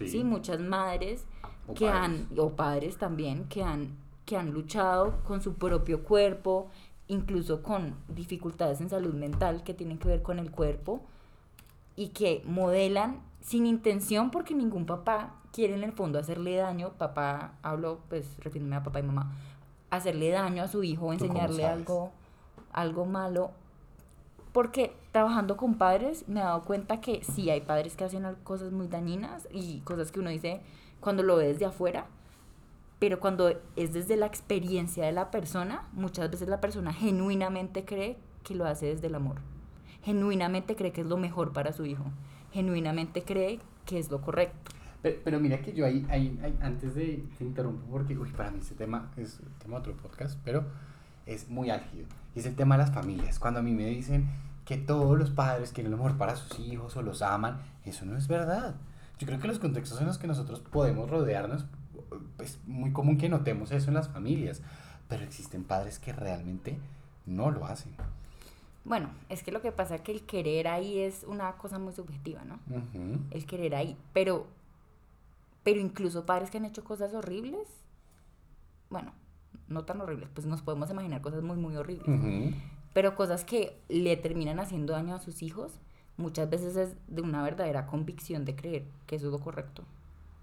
[0.05, 1.27] Sí, muchas madres
[1.69, 2.03] O que padres.
[2.03, 6.71] han, o padres también, que han, que han luchado con su propio cuerpo,
[7.07, 11.03] incluso con dificultades en salud mental que tienen que ver con el cuerpo,
[11.95, 17.53] y que modelan sin intención porque ningún papá quiere en el fondo hacerle daño, papá,
[17.63, 19.33] hablo pues refiriéndome a papá y mamá,
[19.91, 22.13] hacerle daño a su hijo o ¿Tú cómo enseñarle algo,
[22.73, 23.51] algo malo.
[24.53, 28.73] Porque trabajando con padres me he dado cuenta que sí hay padres que hacen cosas
[28.73, 30.61] muy dañinas y cosas que uno dice
[31.01, 32.07] cuando lo ve desde afuera,
[32.99, 38.17] pero cuando es desde la experiencia de la persona, muchas veces la persona genuinamente cree
[38.43, 39.37] que lo hace desde el amor.
[40.03, 42.05] Genuinamente cree que es lo mejor para su hijo.
[42.53, 44.73] Genuinamente cree que es lo correcto.
[45.03, 48.75] Pero, mira que yo ahí, ahí, antes de te interrumpo, porque uy, para mí este
[48.75, 50.65] tema es tema de otro podcast, pero
[51.25, 52.07] es muy álgido.
[52.35, 53.39] Y es el tema de las familias.
[53.39, 54.29] Cuando a mí me dicen
[54.65, 58.17] que todos los padres quieren lo mejor para sus hijos o los aman, eso no
[58.17, 58.75] es verdad.
[59.19, 61.67] Yo creo que los contextos en los que nosotros podemos rodearnos
[62.39, 64.63] es muy común que notemos eso en las familias,
[65.09, 66.79] pero existen padres que realmente
[67.27, 67.93] no lo hacen.
[68.85, 71.93] Bueno, es que lo que pasa es que el querer ahí es una cosa muy
[71.93, 72.59] subjetiva, ¿no?
[73.31, 74.47] El querer ahí, pero,
[75.69, 77.69] pero incluso padres que han hecho cosas horribles,
[78.89, 79.13] bueno,
[79.69, 82.09] no tan horribles, pues nos podemos imaginar cosas muy, muy horribles,
[82.95, 85.73] pero cosas que le terminan haciendo daño a sus hijos,
[86.17, 89.83] muchas veces es de una verdadera convicción de creer que eso es lo correcto.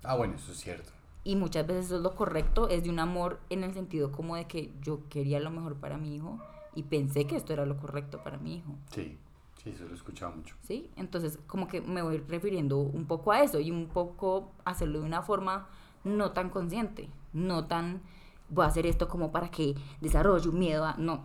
[0.03, 0.91] Ah, bueno, eso es cierto
[1.23, 4.35] y muchas veces eso es lo correcto, es de un amor en el sentido como
[4.35, 6.38] de que yo quería lo mejor para mi hijo
[6.75, 8.75] y pensé que esto era lo correcto para mi hijo.
[8.91, 9.17] Sí,
[9.65, 10.56] sí, eso lo he escuchado mucho.
[10.62, 14.99] Sí, entonces como que me voy refiriendo un poco a eso y un poco hacerlo
[14.99, 15.67] de una forma
[16.04, 18.01] no tan consciente, no tan
[18.49, 20.95] voy a hacer esto como para que desarrolle un miedo a...
[20.97, 21.23] No,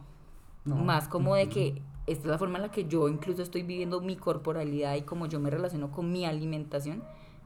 [0.64, 0.76] no.
[0.76, 4.00] más como de que esta es la forma en la que yo incluso estoy viviendo
[4.00, 7.03] mi corporalidad y como yo me relaciono con mi alimentación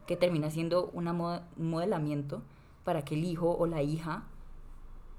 [0.06, 2.42] que termina siendo una un modelamiento
[2.84, 4.24] para que el hijo o la hija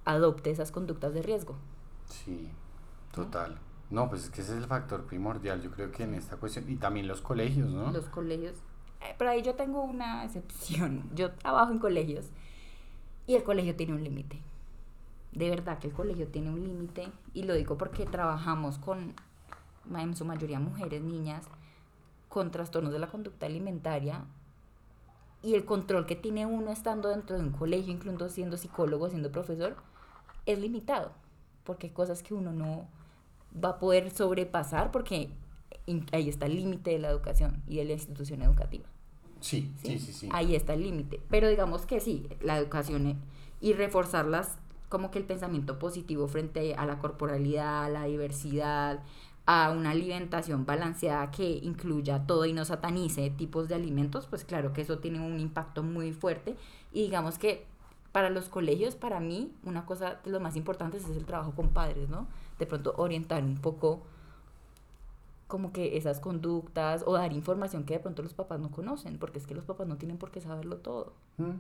[0.06, 1.56] adopte esas conductas de riesgo.
[2.08, 2.50] Sí,
[3.12, 3.56] total.
[3.56, 3.65] ¿No?
[4.10, 6.76] Pues es que ese es el factor primordial, yo creo que en esta cuestión, y
[6.76, 7.92] también los colegios, ¿no?
[7.92, 8.56] Los colegios.
[9.02, 11.10] Eh, pero ahí yo tengo una excepción.
[11.16, 12.30] Yo trabajo en colegios
[13.28, 14.40] y el colegio tiene un límite.
[15.32, 19.14] De verdad que el colegio tiene un límite y lo digo porque trabajamos con,
[19.94, 21.46] en su mayoría mujeres, niñas,
[22.30, 24.24] con trastornos de la conducta alimentaria
[25.42, 29.32] y el control que tiene uno estando dentro de un colegio, incluso siendo psicólogo, siendo
[29.32, 29.76] profesor,
[30.46, 31.12] es limitado,
[31.64, 32.88] porque hay cosas que uno no
[33.64, 35.30] va a poder sobrepasar porque
[36.12, 38.86] ahí está el límite de la educación y de la institución educativa.
[39.40, 40.30] Sí, sí, sí, sí.
[40.32, 41.22] Ahí está el límite.
[41.30, 43.16] Pero digamos que sí, la educación eh,
[43.62, 44.58] y reforzarlas
[44.90, 49.04] como que el pensamiento positivo frente a la corporalidad, a la diversidad,
[49.46, 54.74] a una alimentación balanceada que incluya todo y no satanice tipos de alimentos, pues claro
[54.74, 56.56] que eso tiene un impacto muy fuerte.
[56.92, 57.66] Y digamos que
[58.12, 61.70] para los colegios, para mí, una cosa de lo más importante es el trabajo con
[61.70, 62.28] padres, ¿no?
[62.60, 64.04] De pronto orientar un poco
[65.48, 69.40] como que esas conductas o dar información que de pronto los papás no conocen, porque
[69.40, 71.52] es que los papás no tienen por qué saberlo todo, mm.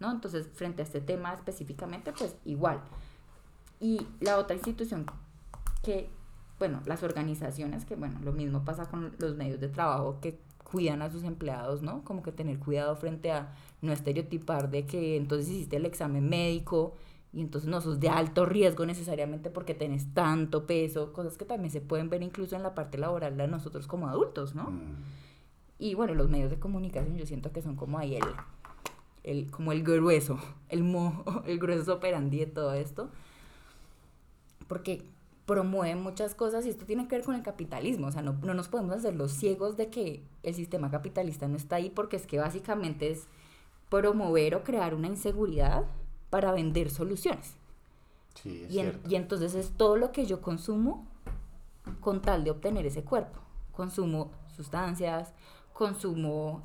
[0.00, 0.10] ¿no?
[0.10, 2.80] Entonces, frente a este tema específicamente, pues igual.
[3.78, 5.06] Y la otra institución
[5.82, 6.08] que
[6.58, 11.02] bueno, las organizaciones, que bueno, lo mismo pasa con los medios de trabajo que cuidan
[11.02, 12.02] a sus empleados, ¿no?
[12.02, 16.94] Como que tener cuidado frente a no estereotipar de que entonces hiciste el examen médico
[17.32, 21.70] y entonces no sos de alto riesgo necesariamente porque tenés tanto peso, cosas que también
[21.70, 24.70] se pueden ver incluso en la parte laboral de nosotros como adultos, ¿no?
[24.70, 24.96] Mm.
[25.78, 28.24] Y bueno, los medios de comunicación yo siento que son como ahí el,
[29.24, 33.10] el como el grueso, el, mo, el grueso operandi de todo esto.
[34.66, 35.04] Porque
[35.44, 38.52] promueven muchas cosas y esto tiene que ver con el capitalismo, o sea, no, no,
[38.52, 42.26] nos podemos hacer los ciegos de que el sistema capitalista no está ahí porque es
[42.26, 43.28] que básicamente es
[43.88, 45.84] promover o crear una inseguridad
[46.30, 47.56] para vender soluciones.
[48.34, 51.06] Sí, es y, y entonces es todo lo que yo consumo
[52.00, 53.40] con tal de obtener ese cuerpo.
[53.72, 55.32] Consumo sustancias,
[55.72, 56.62] consumo,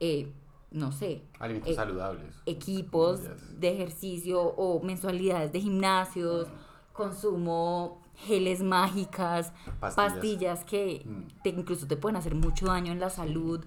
[0.00, 0.32] eh,
[0.70, 3.20] no sé, alimentos eh, saludables, equipos
[3.60, 6.48] de ejercicio o mensualidades de gimnasios,
[6.92, 11.42] consumo geles mágicas, pastillas, que mm.
[11.42, 13.64] te, incluso te pueden hacer mucho daño en la salud.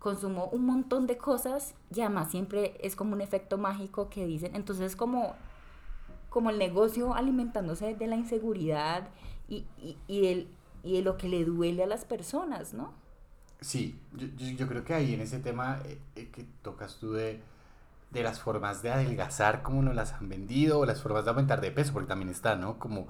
[0.00, 4.56] Consumo un montón de cosas y además siempre es como un efecto mágico que dicen.
[4.56, 5.36] Entonces es como,
[6.28, 9.08] como el negocio alimentándose de la inseguridad
[9.48, 10.48] y, y, y,
[10.82, 12.92] y de lo que le duele a las personas, ¿no?
[13.60, 17.42] Sí, yo, yo, creo que ahí en ese tema eh, eh, que tocas tú de,
[18.10, 21.60] de las formas de adelgazar, como nos las han vendido, o las formas de aumentar
[21.60, 22.78] de peso, porque también está, ¿no?
[22.78, 23.06] Como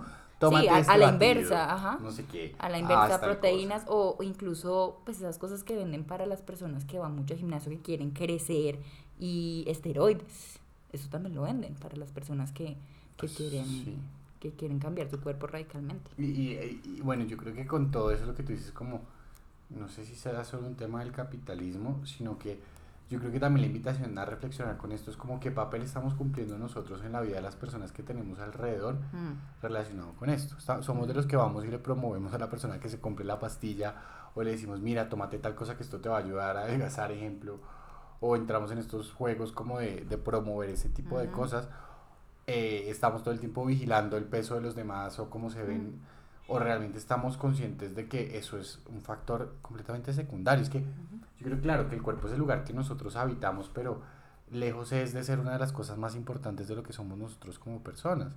[0.49, 1.99] sí, a, este la inversa, ajá.
[2.01, 2.55] No sé qué.
[2.59, 6.99] A la inversa, proteínas o, incluso pues esas cosas que venden para las personas que
[6.99, 8.79] van mucho al gimnasio, que quieren crecer
[9.19, 10.59] y esteroides.
[10.93, 12.77] Eso también lo venden para las personas que, que
[13.19, 14.01] pues, quieren
[14.41, 16.11] que quieren cambiar su cuerpo radicalmente.
[16.17, 19.03] Y, y, bueno, yo creo que con todo eso lo que tú dices como,
[19.69, 22.59] no sé si será solo un tema del capitalismo, sino que
[23.11, 26.15] yo creo que también la invitación a reflexionar con esto es como qué papel estamos
[26.15, 29.61] cumpliendo nosotros en la vida de las personas que tenemos alrededor mm.
[29.63, 30.55] relacionado con esto.
[30.83, 33.41] somos de los que vamos y le promovemos a la persona que se compre la
[33.41, 33.97] pastilla
[34.37, 37.11] o le decimos, mira, tómate tal cosa que esto te va a ayudar a adelgazar,
[37.11, 37.59] ejemplo.
[38.21, 41.69] O entramos en estos juegos como de, de promover ese tipo de cosas.
[42.47, 46.01] eh, estamos todo el tiempo vigilando el peso de los demás o cómo se ven,
[46.47, 50.63] o realmente estamos conscientes de que eso es un factor completamente secundario.
[50.63, 50.85] Es que
[51.41, 54.03] yo creo, claro, que el cuerpo es el lugar que nosotros habitamos, pero
[54.51, 57.59] lejos es de ser una de las cosas más importantes de lo que somos nosotros
[57.59, 58.37] como personas.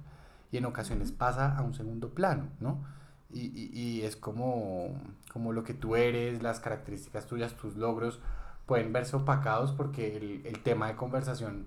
[0.51, 2.83] Y en ocasiones pasa a un segundo plano, ¿no?
[3.31, 4.95] Y, y, y, es como,
[5.31, 8.19] como lo que tú eres, las características tuyas, tus logros,
[8.65, 11.65] pueden verse opacados porque el, el tema de conversación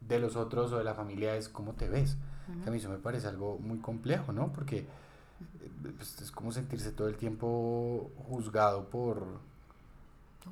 [0.00, 2.16] de los otros o de la familia es cómo te ves.
[2.66, 4.52] A mí eso me parece algo muy complejo, ¿no?
[4.52, 4.86] Porque eh,
[5.96, 9.40] pues, es como sentirse todo el tiempo juzgado por...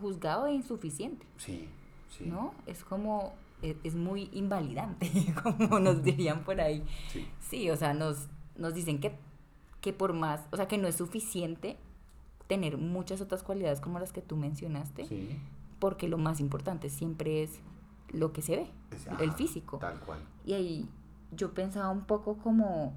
[0.00, 1.26] Juzgado e insuficiente.
[1.38, 1.68] Sí,
[2.11, 2.26] sí.
[2.26, 2.52] ¿No?
[2.66, 5.11] Es como, es, es muy invalidante,
[5.42, 6.85] como nos dirían por ahí.
[7.12, 7.26] Sí.
[7.40, 8.26] Sí, o sea, nos,
[8.57, 9.16] nos dicen que,
[9.80, 11.76] que por más, o sea, que no es suficiente
[12.46, 15.38] tener muchas otras cualidades como las que tú mencionaste, Sí.
[15.78, 17.61] porque lo más importante siempre es
[18.11, 19.78] lo que se ve, Es- el ajá, físico.
[19.78, 20.18] Tal cual.
[20.44, 20.88] Y ahí
[21.33, 22.92] yo pensaba un poco como,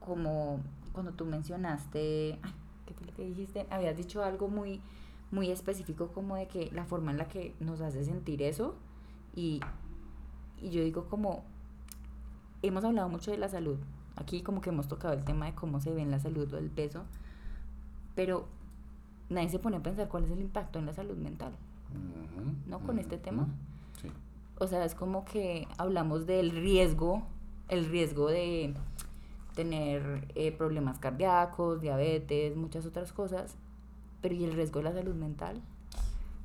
[0.00, 0.60] como
[0.92, 2.52] cuando tú mencionaste, ay,
[2.86, 3.66] ¿qué fue lo que dijiste?
[3.70, 4.80] Habías dicho algo muy,
[5.30, 8.74] muy específico como de que la forma en la que nos hace sentir eso
[9.34, 9.60] y,
[10.60, 11.44] y yo digo como,
[12.62, 13.78] hemos hablado mucho de la salud,
[14.16, 16.58] aquí como que hemos tocado el tema de cómo se ve en la salud o
[16.58, 17.04] el peso,
[18.14, 18.46] pero
[19.28, 21.52] nadie se pone a pensar cuál es el impacto en la salud mental.
[21.90, 22.80] Ujú, ¿No?
[22.80, 23.24] Con este ujú.
[23.24, 23.48] tema.
[24.02, 24.08] Sí.
[24.58, 27.22] O sea, es como que hablamos del riesgo,
[27.68, 28.74] el riesgo de
[29.54, 33.56] tener eh, problemas cardíacos, diabetes, muchas otras cosas,
[34.20, 35.60] pero ¿y el riesgo de la salud mental?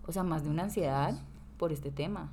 [0.07, 1.17] O sea, más de una ansiedad
[1.57, 2.31] por este tema,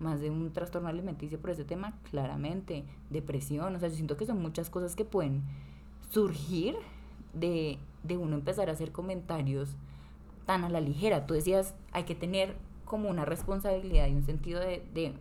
[0.00, 4.26] más de un trastorno alimenticio por este tema, claramente, depresión, o sea, yo siento que
[4.26, 5.42] son muchas cosas que pueden
[6.10, 6.76] surgir
[7.32, 9.76] de, de uno empezar a hacer comentarios
[10.46, 11.26] tan a la ligera.
[11.26, 15.14] Tú decías, hay que tener como una responsabilidad y un sentido de, de-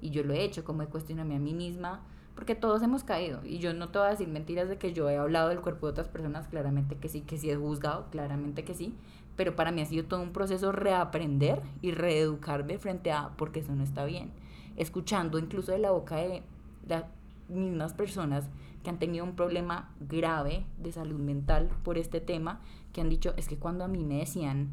[0.00, 2.00] y yo lo he hecho, como de cuestionarme a mí misma,
[2.40, 5.10] porque todos hemos caído, y yo no te voy a decir mentiras de que yo
[5.10, 8.64] he hablado del cuerpo de otras personas, claramente que sí, que sí he juzgado, claramente
[8.64, 8.94] que sí,
[9.36, 13.74] pero para mí ha sido todo un proceso reaprender y reeducarme frente a, porque eso
[13.74, 14.30] no está bien,
[14.78, 16.42] escuchando incluso de la boca de
[16.88, 17.04] las
[17.50, 18.48] mismas personas
[18.82, 22.62] que han tenido un problema grave de salud mental por este tema,
[22.94, 24.70] que han dicho, es que cuando a mí me decían,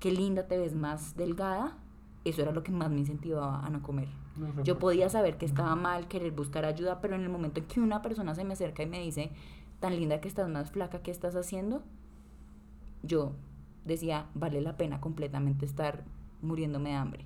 [0.00, 1.76] qué linda te ves más delgada,
[2.24, 4.08] eso era lo que más me incentivaba a no comer.
[4.64, 7.80] Yo podía saber que estaba mal, querer buscar ayuda, pero en el momento en que
[7.80, 9.30] una persona se me acerca y me dice,
[9.80, 11.82] tan linda que estás más flaca, ¿qué estás haciendo?
[13.02, 13.32] Yo
[13.84, 16.04] decía, vale la pena completamente estar
[16.40, 17.24] muriéndome de hambre.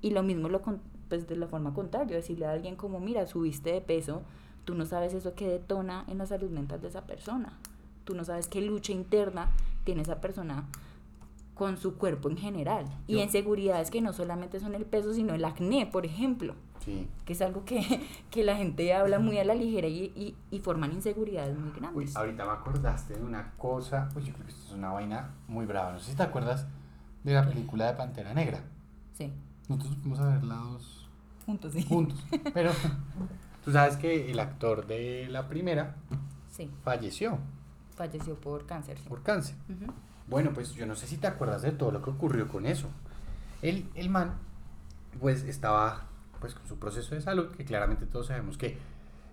[0.00, 3.26] Y lo mismo lo con- pues de la forma contraria, decirle a alguien como, mira,
[3.26, 4.22] subiste de peso,
[4.64, 7.54] tú no sabes eso que detona en la salud mental de esa persona.
[8.04, 9.50] Tú no sabes qué lucha interna
[9.84, 10.66] tiene esa persona
[11.58, 12.86] con su cuerpo en general.
[13.06, 17.06] Y inseguridades que no solamente son el peso, sino el acné, por ejemplo, Sí.
[17.26, 17.80] que es algo que,
[18.30, 21.74] que la gente habla muy a la ligera y, y, y forman inseguridades muy Uy,
[21.80, 22.16] grandes.
[22.16, 24.08] ahorita me acordaste de una cosa.
[24.16, 25.92] Uy, yo creo que esto es una vaina muy brava.
[25.92, 26.66] No sé si te acuerdas
[27.24, 28.62] de la película de Pantera Negra.
[29.12, 29.32] Sí,
[29.68, 31.08] Nosotros fuimos a verla dos
[31.44, 31.82] juntos, sí.
[31.82, 32.24] juntos.
[32.54, 32.70] Pero
[33.64, 35.96] tú sabes que el actor de la primera
[36.48, 37.38] Sí, falleció
[37.96, 38.96] falleció por cáncer.
[38.98, 39.08] sí.
[39.08, 39.56] por cáncer.
[39.68, 39.92] Ujú.
[40.28, 42.88] Bueno, pues yo no sé si te acuerdas de todo lo que ocurrió con eso.
[43.62, 44.34] El, el man,
[45.20, 46.02] pues estaba
[46.40, 48.78] pues con su proceso de salud, que claramente todos sabemos que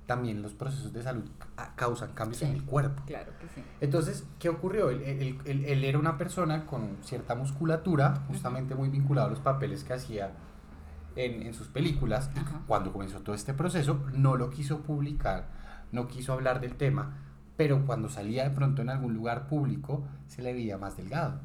[0.08, 1.24] también los procesos de salud
[1.56, 2.58] ca- causan cambios en Sí.
[2.58, 3.04] el cuerpo.
[3.06, 3.64] Claro que sí.
[3.82, 4.90] Entonces, ¿qué ocurrió?
[4.90, 9.40] Él, él- él- él era una persona con cierta musculatura, justamente muy vinculado a los
[9.40, 10.32] papeles que hacía
[11.16, 12.30] en, en sus películas.
[12.36, 12.62] Ajá.
[12.68, 15.48] cuando comenzó todo este proceso, no lo quiso publicar,
[15.92, 17.18] no quiso hablar del tema,
[17.58, 21.40] pero cuando salía de pronto en algún lugar público, se le veía más delgado.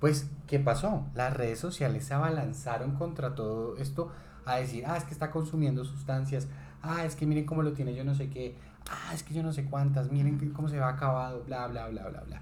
[0.00, 1.06] Pues, ¿qué pasó?
[1.14, 4.10] Las redes sociales se abalanzaron contra todo esto
[4.46, 6.48] a decir, ah, es que está consumiendo sustancias,
[6.82, 8.56] ah, es que miren cómo lo tiene yo no sé qué,
[8.90, 12.08] ah, es que yo no sé cuántas, miren cómo se va acabado, bla, bla, bla,
[12.08, 12.40] bla, bla.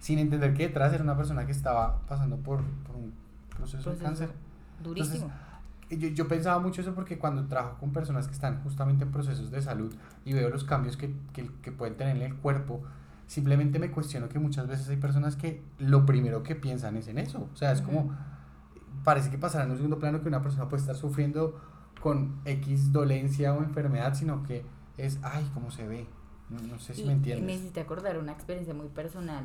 [0.00, 3.12] Sin entender que detrás era una persona que estaba pasando por, por un
[3.50, 4.30] proceso, de cáncer.
[4.82, 5.30] Durísimo.
[5.98, 9.50] Yo, yo pensaba mucho eso porque cuando trabajo con personas que están justamente en procesos
[9.50, 12.82] de salud y veo los cambios que, que, que pueden tener en el cuerpo,
[13.26, 17.18] simplemente me cuestiono que muchas veces hay personas que lo primero que piensan es en
[17.18, 17.48] eso.
[17.52, 18.14] O sea, es como,
[19.04, 21.60] parece que pasará en un segundo plano que una persona puede estar sufriendo
[22.00, 24.64] con X dolencia o enfermedad, sino que
[24.98, 26.06] es, ay, cómo se ve.
[26.50, 27.56] No, no sé si Y- me Y me entiendes.
[27.60, 29.44] hiciste acordar una experiencia muy personal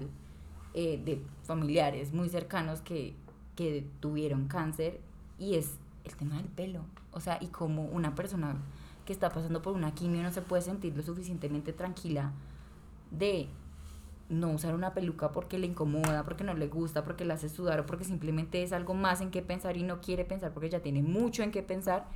[0.73, 3.15] eh, de familiares muy cercanos que,
[3.55, 4.99] que tuvieron cáncer
[5.39, 5.71] y es
[6.10, 6.82] el tema del pelo.
[7.12, 8.55] O sea, y como una persona
[9.05, 12.32] que está pasando por una quimio no se puede sentir lo suficientemente tranquila
[13.12, 13.49] de
[14.30, 17.80] no usar una peluca porque le incomoda, porque no le gusta, porque la hace sudar
[17.80, 20.82] o porque simplemente es algo más en qué pensar y no quiere pensar porque ya
[20.82, 22.07] tiene mucho en qué pensar.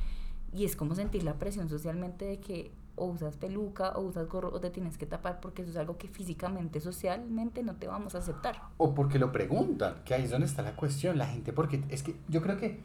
[0.54, 4.50] Y es como sentir la presión socialmente de que o usas peluca o usas gorro
[4.54, 8.14] o te tienes que tapar porque eso es algo que físicamente, socialmente no te vamos
[8.14, 8.62] a aceptar.
[8.78, 12.04] O porque lo preguntan, que ahí es donde está la cuestión, la gente, porque es
[12.04, 12.84] que yo creo que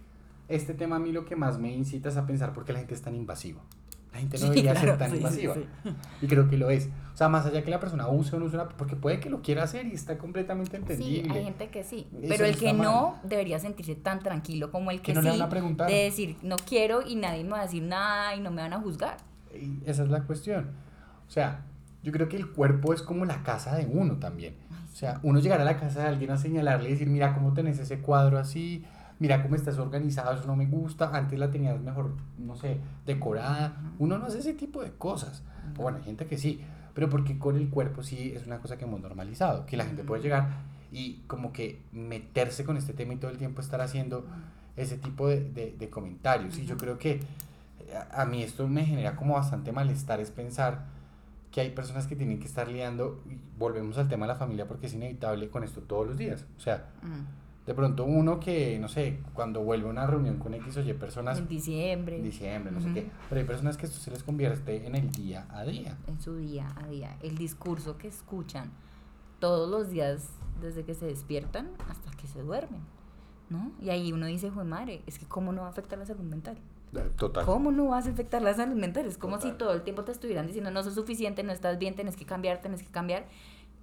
[0.48, 2.94] este tema a mí lo que más me incita es a pensar porque la gente
[2.94, 3.60] es tan invasiva.
[4.12, 5.54] La gente no debería ser tan invasiva.
[6.22, 6.88] Y creo que lo es.
[7.12, 9.28] O sea, más allá que la persona use o no use una, porque puede que
[9.28, 11.24] lo quiera hacer y está completamente entendible.
[11.24, 12.06] Sí, hay gente que sí.
[12.26, 15.26] pero el que no debería sentirse tan tranquilo como el que, no sí.
[15.26, 15.90] Le van a preguntar.
[15.90, 18.72] De decir, no quiero y nadie me va a decir nada y no me van
[18.72, 19.18] a juzgar.
[19.54, 20.70] Y esa es la cuestión.
[21.26, 21.64] O sea,
[22.02, 24.54] yo creo que el cuerpo es como la casa de uno también.
[24.92, 27.52] O sea, uno llegar a la casa de alguien a señalarle y decir, mira cómo
[27.52, 28.84] tenés ese cuadro así,
[29.18, 33.76] mira cómo estás organizado, eso no me gusta, antes la tenías mejor, no sé, decorada.
[33.98, 35.42] Uno no hace ese tipo de cosas.
[35.76, 36.60] O bueno, hay gente que sí,
[36.94, 40.04] pero porque con el cuerpo sí es una cosa que hemos normalizado, que la gente
[40.04, 40.48] puede llegar
[40.90, 44.24] y como que meterse con este tema y todo el tiempo estar haciendo
[44.76, 46.58] ese tipo de, de, de comentarios.
[46.58, 47.20] Y yo creo que
[48.12, 50.84] a, mí esto me genera como bastante malestar es pensar
[51.50, 54.68] que hay personas que tienen que estar liando, y volvemos al tema de la familia
[54.68, 56.44] porque es inevitable con esto todos los días.
[56.56, 56.86] O sea,
[57.68, 60.94] de pronto uno que, no sé, cuando vuelve a una reunión con X o Y
[60.94, 61.36] personas...
[61.36, 62.16] En diciembre.
[62.16, 63.10] En diciembre, no sé qué.
[63.28, 65.98] Pero hay personas que esto se les convierte en el día a día.
[66.06, 67.18] En su día a día.
[67.22, 68.70] El discurso que escuchan
[69.38, 70.30] todos los días
[70.62, 72.80] desde que se despiertan hasta que se duermen,
[73.50, 73.70] ¿no?
[73.82, 76.56] Y ahí uno dice, joder madre, es que cómo no afecta la salud mental.
[77.18, 77.44] Total.
[77.44, 79.04] ¿Cómo no vas a afectar la salud mental?
[79.04, 81.94] Es como si todo el tiempo te estuvieran diciendo no sos suficiente, no estás bien,
[81.94, 83.26] tienes que cambiar, tienes que cambiar.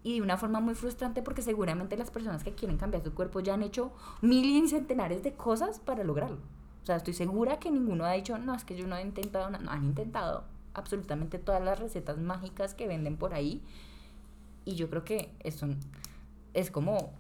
[0.06, 3.40] Y de una forma muy frustrante porque seguramente las personas que quieren cambiar su cuerpo
[3.40, 3.92] ya han hecho
[4.22, 6.38] mil y centenares de cosas para lograrlo.
[6.84, 9.50] O sea, estoy segura que ninguno ha dicho, no, es que yo no he intentado,
[9.50, 10.44] no, han intentado
[10.76, 13.64] absolutamente todas las recetas mágicas que venden por ahí.
[14.64, 15.66] Y yo creo que eso
[16.54, 17.12] es como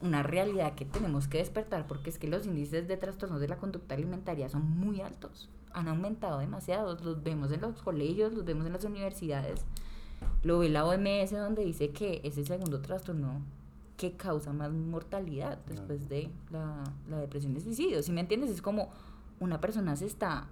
[0.00, 3.58] una realidad que tenemos que despertar porque es que los índices de trastornos de la
[3.58, 8.66] conducta alimentaria son muy altos, han aumentado demasiado, los vemos en los colegios, los vemos
[8.66, 9.64] en las universidades,
[10.42, 13.42] lo ve la OMS donde dice que es el segundo trastorno
[13.96, 18.50] que causa más mortalidad después de la, la depresión y suicidio, si me entiendes?
[18.50, 18.90] Es como
[19.40, 20.46] una persona se está,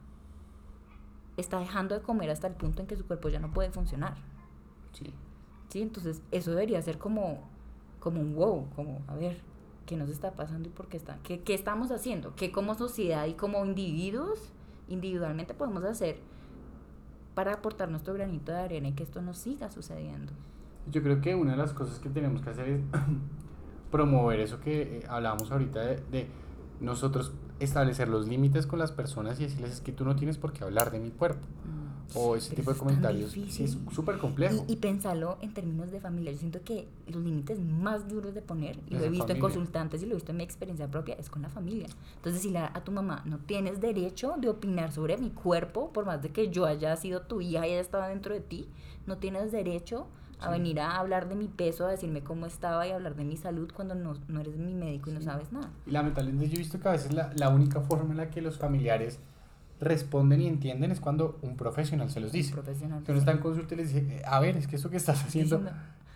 [1.36, 4.16] está dejando de comer hasta el punto en que su cuerpo ya no puede funcionar.
[4.92, 5.12] Sí.
[5.68, 7.56] Sí, entonces eso debería ser como
[8.06, 9.36] como un wow, como, a ver,
[9.84, 11.18] ¿qué nos está pasando y por qué está?
[11.24, 12.36] ¿Qué, qué estamos haciendo?
[12.36, 14.52] ¿Qué como sociedad y como individuos,
[14.86, 16.20] individualmente podemos hacer
[17.36, 20.32] para aportar nuestro granito de arena y que esto no siga sucediendo?
[20.90, 22.80] Yo creo que una de las cosas que tenemos que hacer es
[23.92, 26.26] promover eso que eh, hablábamos ahorita de, de
[26.80, 30.52] nosotros establecer los límites con las personas y decirles es que tú no tienes por
[30.52, 31.46] qué hablar de mi cuerpo.
[31.64, 33.32] Mm o ese tipo de comentarios.
[33.32, 34.64] Sí, es súper complejo.
[34.68, 36.32] Y, y, pensarlo en términos de familia.
[36.32, 40.02] Yo siento que los límites más duros de poner, y lo he visto en consultantes
[40.02, 41.88] y lo he visto en mi experiencia propia, es con la familia.
[42.16, 46.22] Entonces, si a tu mamá no tienes derecho de opinar sobre mi cuerpo, por más
[46.22, 48.68] de que yo haya sido tu hija y haya estado dentro de ti,
[49.06, 50.06] no tienes derecho
[50.38, 53.24] a venir a hablar de mi peso, a decirme cómo estaba y a hablar de
[53.24, 55.70] mi salud cuando no, no eres mi médico y no sabes nada.
[55.86, 58.42] Y lamentablemente yo he visto que a veces la, la única forma en la que
[58.42, 59.18] los familiares
[59.80, 62.50] responden y entienden es cuando un profesional se los dice.
[62.50, 63.02] Un profesional.
[63.02, 64.96] Que uno está en consulta y le dice, eh, a ver, es que eso que
[64.96, 65.62] estás haciendo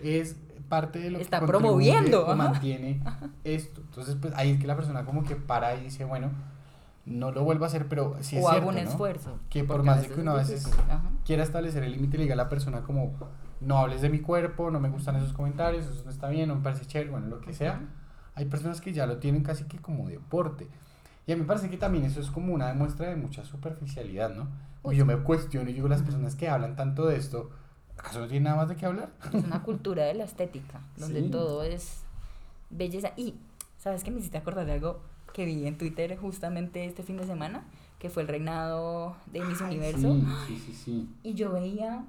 [0.02, 0.36] es
[0.68, 3.00] parte de lo que está promoviendo o mantiene
[3.44, 3.82] esto.
[3.82, 6.30] Entonces, pues ahí es que la persona como que para y dice, bueno,
[7.04, 9.38] no lo vuelvo a hacer, pero si es o hago un esfuerzo.
[9.50, 10.70] Que por más de que uno a veces
[11.24, 13.12] quiera establecer el límite, le diga a la persona como,
[13.60, 16.56] no hables de mi cuerpo, no me gustan esos comentarios, eso no está bien, no
[16.56, 17.80] me parece chévere, bueno, lo que sea.
[18.34, 20.68] Hay personas que ya lo tienen casi que como deporte.
[21.30, 24.34] Y a mí me parece que también eso es como una demuestra de mucha superficialidad,
[24.34, 24.48] ¿no?
[24.90, 27.50] Y yo me cuestiono y digo, las personas que hablan tanto de esto,
[27.96, 29.12] ¿acaso no tienen nada más de qué hablar?
[29.32, 32.02] Es una cultura de la estética, donde todo es
[32.68, 33.12] belleza.
[33.16, 33.36] Y,
[33.78, 34.10] ¿sabes qué?
[34.10, 35.02] Me hiciste acordar de algo
[35.32, 37.62] que vi en Twitter justamente este fin de semana,
[38.00, 40.16] que fue el reinado de Miss Universo.
[40.48, 42.06] Sí, sí, sí, Y yo veía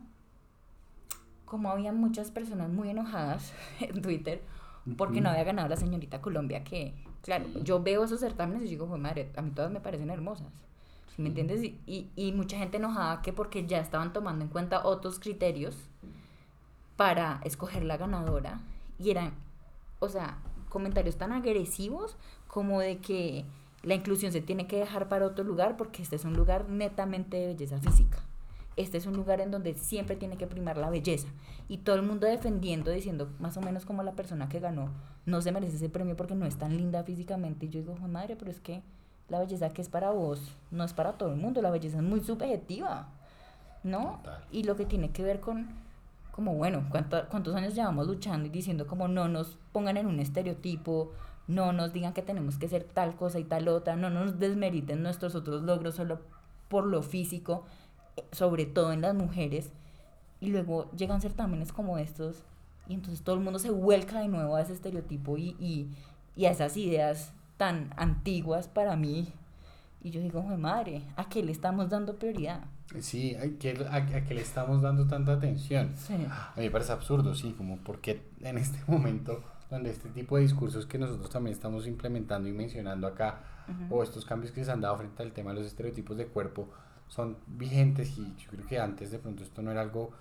[1.46, 4.42] como había muchas personas muy enojadas en Twitter
[4.98, 8.86] porque no había ganado la señorita Colombia que Claro, yo veo esos certámenes y digo,
[8.98, 10.48] madre, a mí todas me parecen hermosas.
[11.18, 11.62] ¿Me entiendes?
[11.64, 15.76] Y, y, mucha gente enojada que porque ya estaban tomando en cuenta otros criterios
[16.96, 18.62] para escoger la ganadora
[18.98, 19.34] y eran,
[20.00, 20.38] o sea,
[20.70, 22.16] comentarios tan agresivos
[22.48, 23.46] como de que
[23.84, 27.38] la inclusión se tiene que dejar para otro lugar porque este es un lugar netamente
[27.38, 28.24] de belleza física
[28.78, 31.28] este es un lugar en donde siempre tiene que primar la belleza.
[31.68, 34.90] Y todo el mundo defendiendo, diciendo más o menos como la persona que ganó
[35.26, 37.66] no se merece ese premio porque no es tan linda físicamente.
[37.66, 38.82] Y yo digo, madre, pero es que
[39.30, 42.04] la belleza que es para vos no es para todo el mundo, la belleza es
[42.04, 43.08] muy subjetiva,
[43.84, 44.20] ¿no?
[44.52, 45.70] Y lo que tiene que ver con,
[46.32, 51.12] como bueno, ¿cuántos años llevamos luchando y diciendo como no nos pongan en un estereotipo,
[51.48, 55.02] no nos digan que tenemos que ser tal cosa y tal otra, no nos desmeriten
[55.02, 56.20] nuestros otros logros solo
[56.68, 57.66] por lo físico,
[58.32, 59.72] sobre todo en las mujeres,
[60.40, 62.44] y luego llegan certámenes como estos,
[62.88, 65.88] y entonces todo el mundo se vuelca de nuevo a ese estereotipo y, y,
[66.36, 69.32] y a esas ideas tan antiguas para mí.
[70.04, 72.64] Y yo digo, madre, ¿a qué le estamos dando prioridad?
[73.00, 75.94] Sí, ¿a qué, a, qué le estamos dando tanta atención?
[75.96, 76.16] Sí.
[76.28, 80.42] A mí me parece absurdo, sí, como porque en este momento donde este tipo de
[80.42, 83.44] discursos que nosotros también estamos implementando y mencionando acá,
[83.90, 86.68] o estos cambios que se han dado frente al tema de los estereotipos de cuerpo,
[87.12, 90.12] son vigentes y yo creo que antes de pronto esto no era algo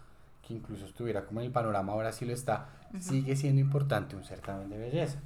[0.44, 2.66] que incluso estuviera como en el panorama, ahora sí lo está,
[2.98, 5.20] sigue siendo importante un certamen de belleza.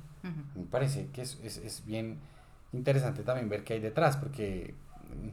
[0.54, 2.18] Me parece que es, es, es, bien
[2.72, 4.74] interesante también ver qué hay detrás, porque
[5.08, 5.28] mm,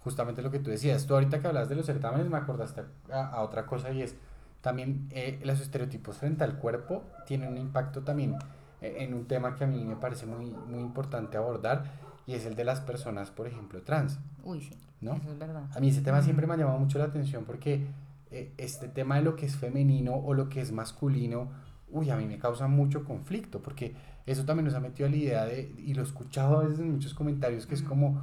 [0.00, 3.28] justamente lo que tú decías, tú ahorita que hablas de los certámenes me acordaste a,
[3.28, 4.16] a otra cosa y es
[4.62, 8.34] también eh, los estereotipos frente al cuerpo tienen un impacto también
[8.80, 11.84] eh, en un tema que a mí me parece muy, muy importante abordar
[12.26, 14.18] y es el de las personas, por ejemplo, trans.
[14.42, 14.76] Uy, sí.
[15.00, 15.14] ¿No?
[15.14, 15.64] Eso es verdad.
[15.74, 17.86] A mí ese tema siempre me ha llamado mucho la atención porque
[18.30, 21.48] eh, este tema de lo que es femenino o lo que es masculino,
[21.90, 23.94] uy, a mí me causa mucho conflicto porque
[24.26, 26.80] eso también nos ha metido a la idea de, y lo he escuchado a veces
[26.80, 28.22] en muchos comentarios, que es como,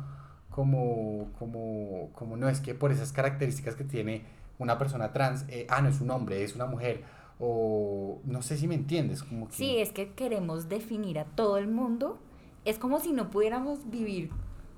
[0.52, 4.24] como, como, como, no es que por esas características que tiene
[4.60, 7.04] una persona trans, eh, ah, no es un hombre, es una mujer,
[7.40, 9.24] o no sé si me entiendes.
[9.24, 9.56] Como que...
[9.56, 12.20] Sí, es que queremos definir a todo el mundo.
[12.64, 14.30] Es como si no pudiéramos vivir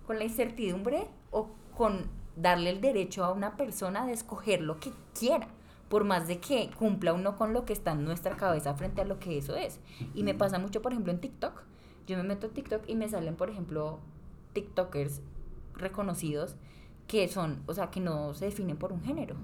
[0.05, 4.91] con la incertidumbre o con darle el derecho a una persona de escoger lo que
[5.17, 5.47] quiera,
[5.89, 9.05] por más de que cumpla uno con lo que está en nuestra cabeza frente a
[9.05, 9.79] lo que eso es.
[10.15, 11.63] Y me pasa mucho, por ejemplo, en TikTok.
[12.07, 13.99] Yo me meto a TikTok y me salen, por ejemplo,
[14.53, 15.21] TikTokers
[15.75, 16.55] reconocidos
[17.07, 19.35] que son, o sea, que no se definen por un género.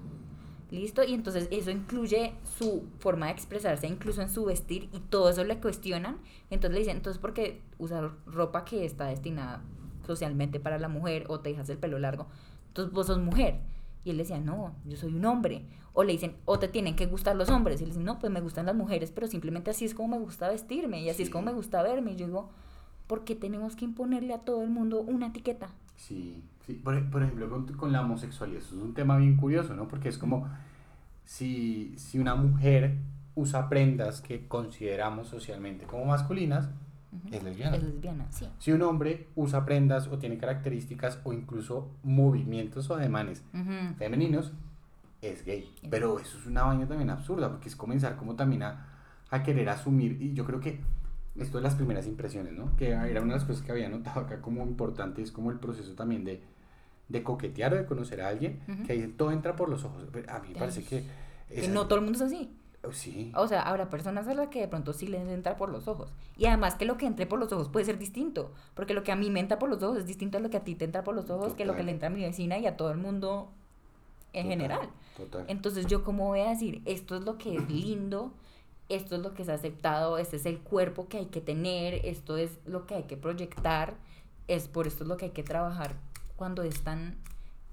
[0.70, 1.04] ¿Listo?
[1.04, 5.44] Y entonces eso incluye su forma de expresarse, incluso en su vestir, y todo eso
[5.44, 6.18] le cuestionan.
[6.50, 9.62] Entonces le dicen, entonces, ¿por qué usar ropa que está destinada
[10.06, 12.26] socialmente para la mujer o te dejas el pelo largo?
[12.68, 13.60] Entonces vos sos mujer.
[14.04, 15.64] Y él decía, no, yo soy un hombre.
[15.92, 17.80] O le dicen, o te tienen que gustar los hombres.
[17.80, 20.18] Y él dice, no, pues me gustan las mujeres, pero simplemente así es como me
[20.18, 22.12] gusta vestirme y así es como me gusta verme.
[22.12, 22.50] Y yo digo,
[23.06, 25.68] ¿por qué tenemos que imponerle a todo el mundo una etiqueta?
[25.96, 26.74] Sí, sí.
[26.74, 29.88] Por, por ejemplo, con, con, la homosexualidad, eso es un tema bien curioso, ¿no?
[29.88, 30.48] Porque es como
[31.24, 32.98] si, si una mujer
[33.34, 36.68] usa prendas que consideramos socialmente como masculinas,
[37.30, 37.76] es lesbiana.
[37.76, 38.48] Es lesbiana, sí.
[38.58, 43.42] Si un hombre usa prendas o tiene características o incluso movimientos o ademanes
[43.98, 44.52] femeninos,
[45.22, 45.74] es gay.
[45.90, 48.86] Pero eso es una vaina también absurda, porque es comenzar como también a,
[49.30, 50.80] a querer asumir, y yo creo que
[51.36, 52.76] esto es las primeras impresiones, ¿no?
[52.76, 55.58] Que era una de las cosas que había notado acá como importante, es como el
[55.58, 56.42] proceso también de,
[57.08, 60.04] de coquetear o de conocer a alguien, que ahí todo entra por los ojos.
[60.28, 61.04] A mí me parece que...
[61.48, 62.56] Que no todo el mundo es así.
[62.86, 63.32] Oh, sí.
[63.34, 66.12] O sea, habrá personas a las que de pronto sí les entra por los ojos.
[66.36, 68.50] Y además que lo que entre por los ojos puede ser distinto.
[68.74, 70.56] Porque lo que a mí me entra por los ojos es distinto a lo que
[70.56, 72.58] a ti te entra por los ojos, que lo que le entra a mi vecina
[72.58, 73.48] y a todo el mundo
[74.32, 74.90] en general.
[75.16, 75.44] Total.
[75.48, 78.32] Entonces yo como voy a decir, esto es lo que es lindo,
[78.88, 82.36] esto es lo que es aceptado, este es el cuerpo que hay que tener, esto
[82.36, 83.94] es lo que hay que proyectar,
[84.48, 85.94] es por esto es lo que hay que trabajar
[86.36, 87.16] cuando es tan,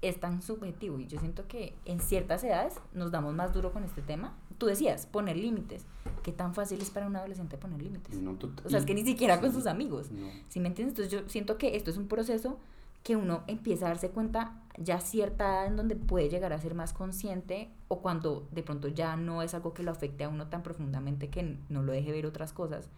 [0.02, 0.98] es tan subjetivo.
[0.98, 4.34] Y yo siento que en ciertas edades nos damos más duro con este tema.
[4.58, 5.86] Tú decías, poner límites.
[6.22, 8.16] ¿Qué tan fácil es para un adolescente poner límites?
[8.64, 10.10] o sea, es que ni siquiera con sus amigos.
[10.10, 10.26] No.
[10.48, 10.98] ¿Sí me entiendes?
[10.98, 12.58] Entonces yo siento que esto es un proceso
[13.02, 16.74] que uno empieza a darse cuenta ya cierta edad en donde puede llegar a ser
[16.74, 20.48] más consciente o cuando de pronto ya no es algo que lo afecte a uno
[20.48, 22.88] tan profundamente que no lo deje ver otras cosas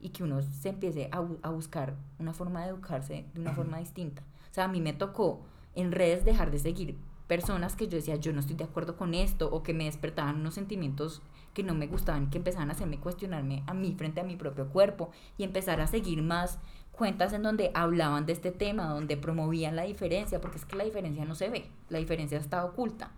[0.00, 3.78] y que uno se empiece a, a buscar una forma de educarse de una forma
[3.78, 4.22] distinta.
[4.50, 5.42] O sea, a mí me tocó
[5.80, 6.96] en redes dejar de seguir
[7.28, 10.36] personas que yo decía, yo no estoy de acuerdo con esto, o que me despertaban
[10.40, 11.22] unos sentimientos
[11.52, 14.68] que no me gustaban, que empezaban a hacerme cuestionarme a mí frente a mi propio
[14.68, 16.58] cuerpo, y empezar a seguir más
[16.90, 20.84] cuentas en donde hablaban de este tema, donde promovían la diferencia, porque es que la
[20.84, 23.12] diferencia no se ve, la diferencia está oculta.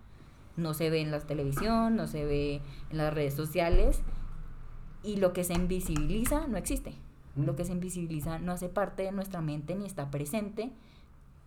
[0.57, 4.01] No se ve en la televisión, no se ve en las redes sociales
[5.01, 6.93] y lo que se invisibiliza no existe.
[7.37, 10.71] Lo que se invisibiliza no hace parte de nuestra mente ni está presente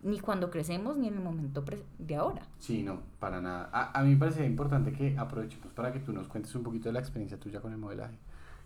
[0.05, 1.63] ni cuando crecemos ni en el momento
[1.97, 2.43] de ahora.
[2.59, 3.69] Sí, no, para nada.
[3.73, 6.89] A, a mí me parece importante que aprovechemos para que tú nos cuentes un poquito
[6.89, 8.15] de la experiencia tuya con el modelaje.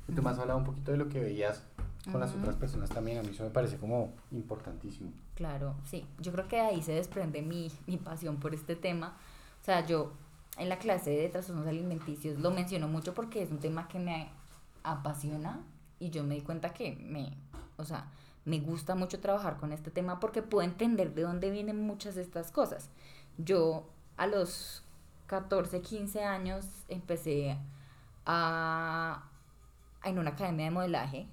[0.10, 1.64] Y tú me has hablado un poquito de lo que veías
[2.12, 5.12] con las otras personas también, a mí eso me parece como importantísimo.
[5.36, 9.16] Claro, sí, yo creo que de ahí se desprende mi, mi pasión por este tema.
[9.62, 10.12] O sea, yo
[10.58, 14.30] en la clase de trastornos alimenticios lo menciono mucho porque es un tema que me
[14.84, 15.60] apasiona
[16.00, 17.38] y yo me di cuenta que me,
[17.78, 18.08] o sea,
[18.46, 22.22] me gusta mucho trabajar con este tema porque puedo entender de dónde vienen muchas de
[22.22, 22.90] estas cosas.
[23.38, 23.88] Yo
[24.18, 24.84] a los
[25.28, 27.58] 14, 15 años empecé
[28.26, 29.30] a,
[30.04, 31.28] en una academia de modelaje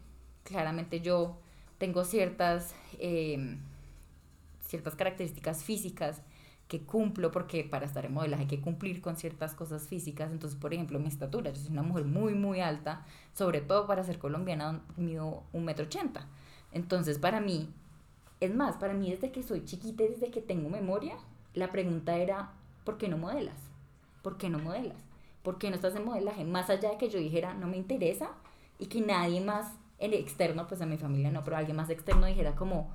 [0.47, 1.37] claramente yo
[1.79, 3.59] tengo ciertas, em,
[4.61, 6.23] ciertas características físicas
[6.69, 10.33] que cumplo, porque para estar en modelaje hay que cumplir con ciertas cosas físicas.
[10.33, 13.05] Entonces, por ejemplo, mi estatura, yo soy una mujer muy, muy alta,
[13.35, 16.27] sobre todo para ser colombiana, mido un metro ochenta.
[16.77, 17.71] Entonces, para mí,
[18.41, 21.17] es más, para mí desde que soy chiquita, desde que tengo memoria,
[21.55, 22.51] la pregunta era,
[22.85, 23.57] ¿por qué no modelas?
[24.21, 24.99] ¿Por qué no modelas?
[25.43, 26.45] ¿Por qué no estás en modelaje?
[26.45, 28.29] Más allá de que yo dijera, no me interesa,
[28.79, 32.27] y que nadie más, el externo, pues a mi familia no, pero alguien más externo
[32.27, 32.91] dijera como,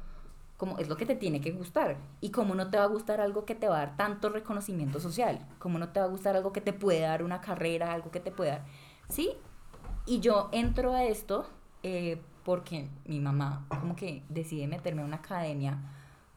[0.58, 1.98] como es lo que te tiene que gustar.
[2.20, 5.00] Y cómo no te va a gustar algo que te va a dar tanto reconocimiento
[5.00, 5.44] social.
[5.58, 8.20] Cómo no te va a gustar algo que te puede dar una carrera, algo que
[8.20, 8.66] te puede dar.
[9.10, 9.32] ¿Sí?
[10.06, 11.48] Y yo entro a esto
[11.82, 15.78] eh, porque mi mamá como que decide meterme a una academia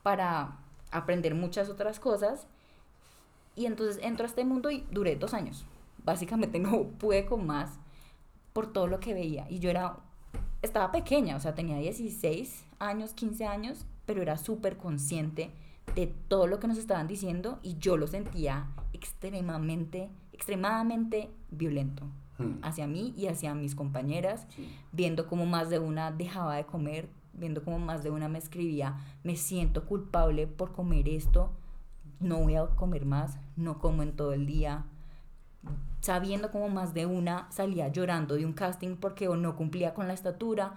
[0.02, 0.58] para
[0.90, 2.46] aprender muchas otras cosas.
[3.56, 5.64] Y entonces entro a este mundo y duré dos años.
[6.04, 7.78] Básicamente no pude con más
[8.52, 9.46] por todo lo que veía.
[9.50, 9.96] Y yo era,
[10.62, 15.50] estaba pequeña, o sea, tenía 16 años, 15 años, pero era súper consciente
[15.94, 22.06] de todo lo que nos estaban diciendo y yo lo sentía extremadamente, extremadamente violento
[22.38, 22.58] hmm.
[22.62, 24.46] hacia mí y hacia mis compañeras,
[24.92, 28.96] viendo como más de una dejaba de comer, viendo como más de una me escribía,
[29.22, 31.50] me siento culpable por comer esto,
[32.20, 34.84] no voy a comer más, no como en todo el día,
[36.00, 40.06] sabiendo como más de una salía llorando de un casting porque o no cumplía con
[40.06, 40.74] la estatura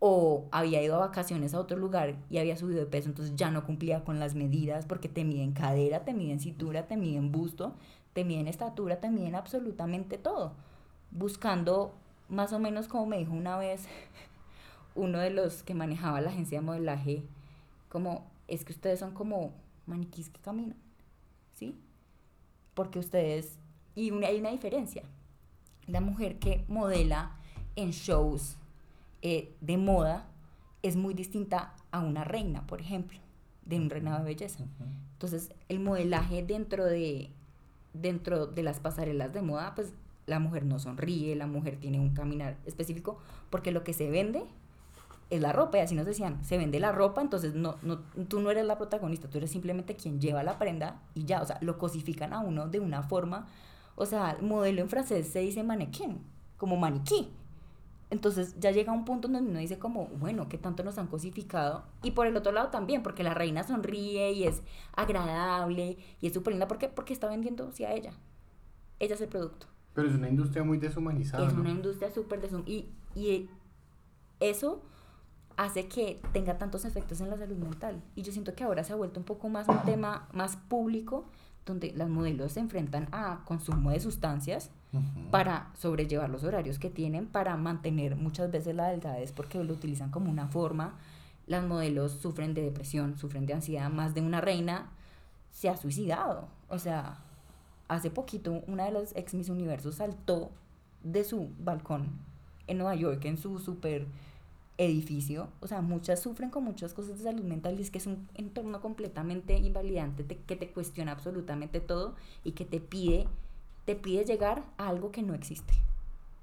[0.00, 3.50] o había ido a vacaciones a otro lugar y había subido de peso, entonces ya
[3.50, 7.74] no cumplía con las medidas porque te miden cadera, te miden cintura, te miden busto,
[8.12, 10.52] te miden estatura, te miden absolutamente todo.
[11.14, 11.94] Buscando
[12.28, 13.86] más o menos como me dijo una vez
[14.94, 17.22] uno de los que manejaba la agencia de modelaje,
[17.88, 19.52] como es que ustedes son como
[19.86, 20.76] maniquís que caminan,
[21.54, 21.80] ¿sí?
[22.74, 23.58] Porque ustedes,
[23.94, 25.02] y hay una diferencia,
[25.86, 27.36] la mujer que modela
[27.76, 28.56] en shows
[29.22, 30.26] eh, de moda
[30.82, 33.18] es muy distinta a una reina, por ejemplo,
[33.64, 34.64] de un reinado de belleza.
[35.12, 37.30] Entonces, el modelaje dentro de,
[37.94, 39.94] dentro de las pasarelas de moda, pues
[40.26, 43.18] la mujer no sonríe, la mujer tiene un caminar específico,
[43.50, 44.44] porque lo que se vende
[45.30, 47.98] es la ropa, y así nos decían, se vende la ropa, entonces no, no,
[48.28, 51.46] tú no eres la protagonista, tú eres simplemente quien lleva la prenda y ya, o
[51.46, 53.46] sea, lo cosifican a uno de una forma,
[53.96, 56.20] o sea, modelo en francés se dice mannequin,
[56.58, 57.30] como maniquí,
[58.14, 61.84] entonces ya llega un punto donde uno dice como, bueno, ¿qué tanto nos han cosificado?
[62.02, 64.62] Y por el otro lado también, porque la reina sonríe y es
[64.94, 66.68] agradable y es súper linda.
[66.68, 66.88] ¿Por qué?
[66.88, 68.12] Porque está vendiendo a ella.
[69.00, 69.66] Ella es el producto.
[69.94, 71.46] Pero es una industria muy deshumanizada.
[71.46, 72.76] Es una industria súper deshumanizada.
[72.76, 73.48] Y, y
[74.40, 74.82] eso
[75.56, 78.02] hace que tenga tantos efectos en la salud mental.
[78.14, 81.26] Y yo siento que ahora se ha vuelto un poco más un tema más público,
[81.64, 84.70] donde las modelos se enfrentan a consumo de sustancias
[85.30, 90.10] para sobrellevar los horarios que tienen, para mantener muchas veces la delgadez porque lo utilizan
[90.10, 90.94] como una forma.
[91.46, 93.90] Las modelos sufren de depresión, sufren de ansiedad.
[93.90, 94.90] Más de una reina
[95.50, 96.48] se ha suicidado.
[96.68, 97.18] O sea,
[97.88, 100.50] hace poquito una de los ex Miss Universos saltó
[101.02, 102.08] de su balcón
[102.66, 104.06] en Nueva York, en su super
[104.78, 105.48] edificio.
[105.60, 108.28] O sea, muchas sufren con muchas cosas de salud mental y es que es un
[108.34, 113.26] entorno completamente invalidante que te cuestiona absolutamente todo y que te pide
[113.84, 115.74] te pide llegar a algo que no existe.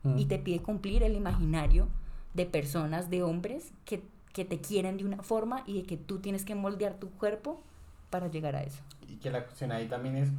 [0.04, 0.18] Mm.
[0.18, 1.88] Y te pide cumplir el imaginario
[2.34, 6.20] de personas, de hombres que, que, te quieren de una forma y de que tú
[6.20, 7.62] tienes que moldear tu cuerpo
[8.10, 8.82] para llegar a eso.
[9.08, 10.30] Y que la cuestión ahí también es,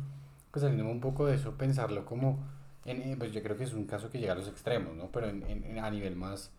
[0.52, 2.44] pues saliendo un poco de eso, pensarlo como,
[2.84, 5.10] en, eh, pues yo creo que es un caso que llega a los extremos, ¿no?
[5.10, 6.50] Pero en, en, a nivel más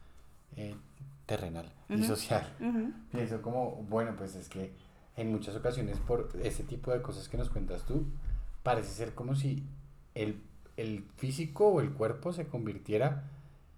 [0.58, 0.76] eh,
[1.28, 2.52] terrenal y social.
[3.12, 4.74] Pienso como, bueno, pues es que
[5.16, 8.08] en muchas ocasiones por ese tipo de cosas que nos cuentas tú,
[8.64, 9.64] parece ser como si
[10.16, 10.42] el,
[10.76, 13.30] el físico o el cuerpo se convirtiera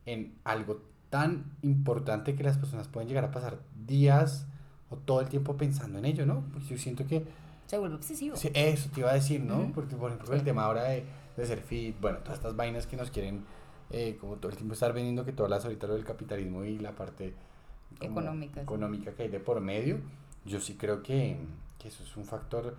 [0.05, 4.47] en algo tan importante que las personas pueden llegar a pasar días
[4.89, 6.45] o todo el tiempo pensando en ello, ¿no?
[6.53, 7.25] Pues yo siento que...
[7.65, 8.35] Se vuelve obsesivo.
[8.35, 9.71] Sí, eso te iba a decir, ¿no?
[9.73, 11.03] Porque, por ejemplo, el tema ahora de,
[11.35, 13.43] de, ser fit, bueno, todas estas vainas que nos quieren,
[13.89, 16.77] eh, como todo el tiempo estar vendiendo, que todas las ahorita lo del capitalismo y
[16.77, 17.33] la parte
[18.01, 19.99] económica, económica que hay de por medio,
[20.45, 21.37] yo sí creo que,
[21.79, 22.75] que eso es un factor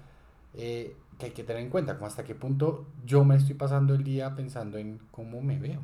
[0.54, 3.94] eh, que hay que tener en cuenta, como hasta qué punto yo me estoy pasando
[3.94, 5.80] el día pensando en cómo me veo.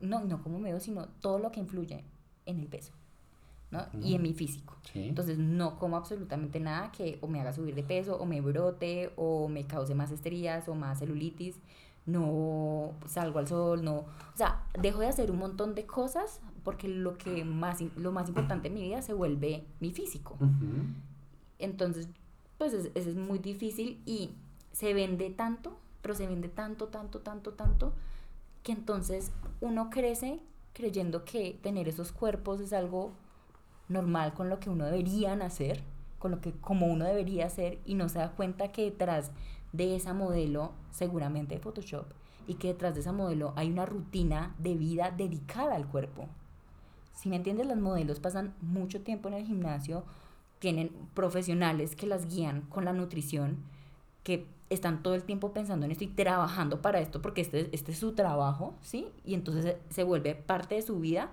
[0.00, 2.04] No, no cómo me veo, sino todo lo que influye
[2.46, 2.92] en el peso.
[3.74, 3.86] ¿No?
[4.00, 4.76] Y en mi físico.
[4.94, 9.12] Entonces no como absolutamente nada que o me haga subir de peso, o me brote,
[9.16, 11.56] o me cause más estrías, o más celulitis.
[12.06, 13.96] No salgo al sol, no.
[13.96, 18.28] O sea, dejo de hacer un montón de cosas porque lo, que más, lo más
[18.28, 20.36] importante en mi vida se vuelve mi físico.
[21.58, 22.08] Entonces
[22.58, 24.30] pues es, es muy difícil y
[24.72, 27.92] se vende tanto, pero se vende tanto, tanto, tanto, tanto,
[28.62, 30.40] que entonces uno crece
[30.72, 33.12] creyendo que tener esos cuerpos es algo
[33.88, 35.82] normal con lo que uno debería nacer,
[36.18, 39.30] con lo que como uno debería ser y no se da cuenta que detrás
[39.72, 42.06] de esa modelo seguramente de Photoshop
[42.46, 46.28] y que detrás de esa modelo hay una rutina de vida dedicada al cuerpo.
[47.14, 50.04] Si me entiendes, las modelos pasan mucho tiempo en el gimnasio,
[50.58, 53.58] tienen profesionales que las guían con la nutrición,
[54.22, 57.92] que están todo el tiempo pensando en esto y trabajando para esto porque este, este
[57.92, 59.08] es su trabajo, ¿sí?
[59.24, 61.30] Y entonces se vuelve parte de su vida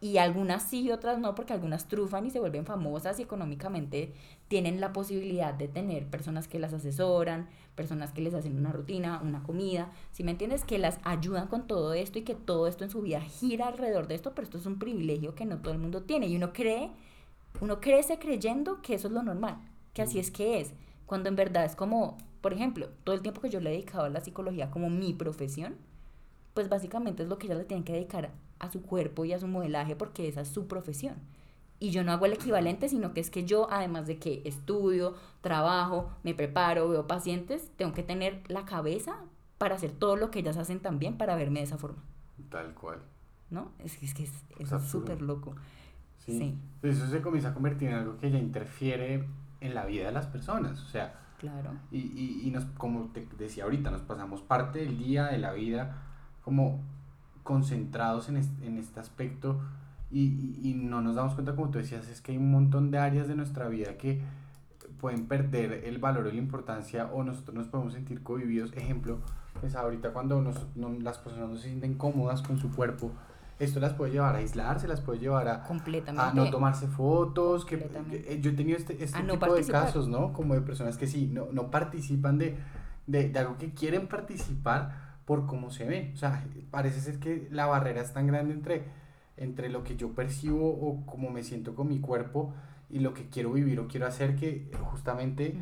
[0.00, 4.12] y algunas sí y otras no, porque algunas trufan y se vuelven famosas y económicamente
[4.46, 9.20] tienen la posibilidad de tener personas que las asesoran, personas que les hacen una rutina,
[9.22, 12.84] una comida, si me entiendes, que las ayudan con todo esto y que todo esto
[12.84, 15.72] en su vida gira alrededor de esto, pero esto es un privilegio que no todo
[15.72, 16.92] el mundo tiene y uno cree,
[17.60, 19.58] uno crece creyendo que eso es lo normal,
[19.94, 20.74] que así es que es,
[21.06, 24.04] cuando en verdad es como, por ejemplo, todo el tiempo que yo le he dedicado
[24.04, 25.76] a la psicología como mi profesión,
[26.54, 29.38] pues básicamente es lo que ella le tienen que dedicar a su cuerpo y a
[29.38, 31.16] su modelaje porque esa es su profesión.
[31.80, 35.14] Y yo no hago el equivalente, sino que es que yo, además de que estudio,
[35.42, 39.16] trabajo, me preparo, veo pacientes, tengo que tener la cabeza
[39.58, 42.02] para hacer todo lo que ellas hacen también para verme de esa forma.
[42.50, 42.98] Tal cual.
[43.50, 43.70] ¿No?
[43.78, 45.54] Es, es que es súper loco.
[46.18, 46.58] Sí.
[46.80, 49.24] Pues eso se comienza a convertir en algo que ya interfiere
[49.60, 50.80] en la vida de las personas.
[50.82, 51.70] O sea, claro.
[51.90, 55.52] Y, y, y nos, como te decía ahorita, nos pasamos parte del día, de la
[55.52, 55.96] vida,
[56.42, 56.80] como
[57.48, 59.58] concentrados en este, en este aspecto
[60.10, 62.98] y, y, no nos damos cuenta, como tú decías, es que hay un montón de
[62.98, 64.20] áreas de nuestra vida que
[65.00, 68.74] pueden perder el valor o la importancia o nosotros nos podemos sentir cohibidos.
[68.76, 69.20] Ejemplo,
[69.60, 73.12] pues ahorita cuando nos, no, las personas no se sienten cómodas con su cuerpo,
[73.58, 77.64] esto las puede llevar a aislarse, las puede llevar a, a no tomarse fotos.
[77.64, 80.34] Que, eh, yo he tenido este, este tipo de casos, ¿no?
[80.34, 82.58] Como de personas que sí, no, no participan de,
[83.06, 86.10] de, de algo que quieren participar por cómo se ve.
[86.14, 88.84] O sea, parece ser que la barrera es tan grande entre,
[89.36, 92.54] entre lo que yo percibo o cómo me siento con mi cuerpo
[92.88, 95.54] y lo que quiero vivir o quiero hacer que justamente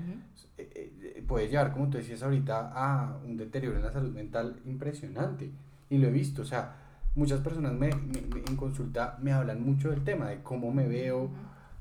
[0.57, 0.71] eh,
[1.17, 5.51] eh, puede llevar, como tú decías ahorita, a un deterioro en la salud mental impresionante.
[5.91, 6.77] Y lo he visto, o sea,
[7.17, 11.29] muchas personas me, en consulta me hablan mucho del tema, de cómo me veo,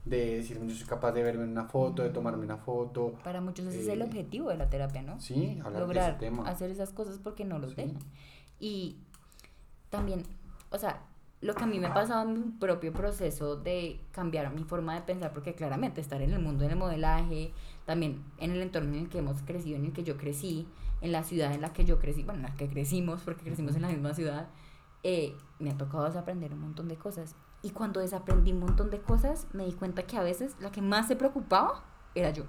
[0.05, 3.13] de decirme yo soy capaz de verme en una foto, de tomarme una foto.
[3.23, 5.19] Para muchos ese es el eh, objetivo de la terapia, ¿no?
[5.19, 6.47] Sí, hablar Lograr de ese tema.
[6.47, 7.99] hacer esas cosas porque no los dejan.
[8.59, 8.97] Y
[9.89, 10.23] también,
[10.69, 11.01] o sea,
[11.41, 14.95] lo que a mí me ha pasado en mi propio proceso de cambiar mi forma
[14.95, 17.51] de pensar, porque claramente estar en el mundo del modelaje,
[17.85, 20.67] también en el entorno en el que hemos crecido, en el que yo crecí,
[21.01, 23.75] en la ciudad en la que yo crecí, bueno, en la que crecimos, porque crecimos
[23.75, 24.47] en la misma ciudad,
[25.03, 27.35] eh, me ha tocado aprender un montón de cosas.
[27.66, 30.84] Y cuando desaprendí un montón de cosas, me di cuenta que a veces la que
[30.84, 32.43] más se preocupaba era yo.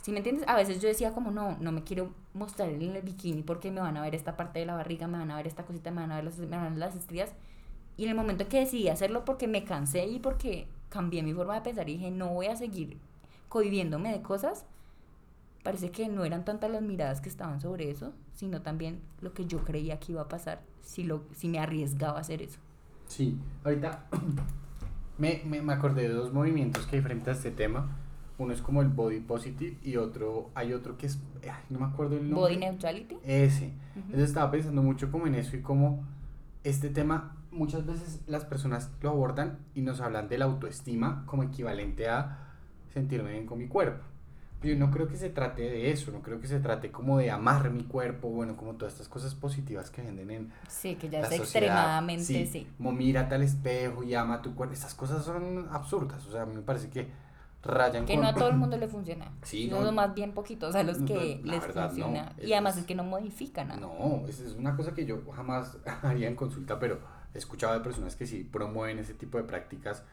[0.00, 0.46] ¿Sí me entiendes?
[0.46, 3.80] A veces yo decía como, no, no me quiero mostrar en el bikini porque me
[3.80, 6.02] van a ver esta parte de la barriga, me van a ver esta cosita, me
[6.02, 7.32] van a ver las, me van a ver las estrías.
[7.96, 11.56] Y en el momento que decidí hacerlo porque me cansé y porque cambié mi forma
[11.56, 12.96] de pensar y dije, no voy a seguir
[13.48, 14.66] cohibiéndome de cosas,
[15.64, 19.46] parece que no eran tantas las miradas que estaban sobre eso, sino también lo que
[19.46, 22.60] yo creía que iba a pasar si, lo, si me arriesgaba a hacer eso.
[23.06, 24.06] Sí, ahorita
[25.18, 27.96] me, me, me, acordé de dos movimientos que hay frente a este tema.
[28.36, 31.20] Uno es como el body positive y otro, hay otro que es,
[31.70, 32.40] no me acuerdo el nombre.
[32.40, 33.16] Body neutrality.
[33.24, 33.72] Ese.
[33.94, 36.04] Entonces estaba pensando mucho como en eso y como
[36.64, 41.44] este tema, muchas veces las personas lo abordan y nos hablan de la autoestima como
[41.44, 42.56] equivalente a
[42.92, 44.04] sentirme bien con mi cuerpo
[44.64, 47.30] yo no creo que se trate de eso, no creo que se trate como de
[47.30, 51.20] amar mi cuerpo, bueno, como todas estas cosas positivas que venden en Sí, que ya
[51.20, 52.66] es extremadamente, sí, sí.
[52.76, 56.46] Como mírate al espejo y ama tu cuerpo, esas cosas son absurdas, o sea, a
[56.46, 57.08] mí me parece que
[57.62, 59.32] rayan Que no a todo el mundo le funciona.
[59.42, 62.32] Sí, no, más bien poquitos a los que les funciona.
[62.42, 63.80] y además es, que no modifican nada.
[63.80, 66.98] No, es, es una cosa que yo jamás haría en consulta, pero
[67.34, 70.04] he escuchado de personas que sí promueven ese tipo de prácticas,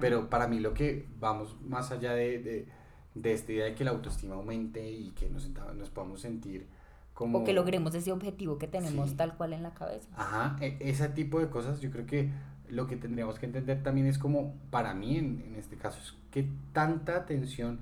[0.00, 2.83] pero para mí lo que vamos más allá de de
[3.22, 6.66] esta idea de que la autoestima aumente y que nos, nos podamos sentir
[7.12, 7.38] como...
[7.38, 10.08] O que logremos ese objetivo que tenemos tal cual en la cabeza.
[10.16, 12.30] Ajá, e, ese tipo de cosas yo creo que
[12.68, 16.14] lo que tendríamos que entender también es como, para mí en, en este caso, es
[16.30, 17.80] que tanta atención,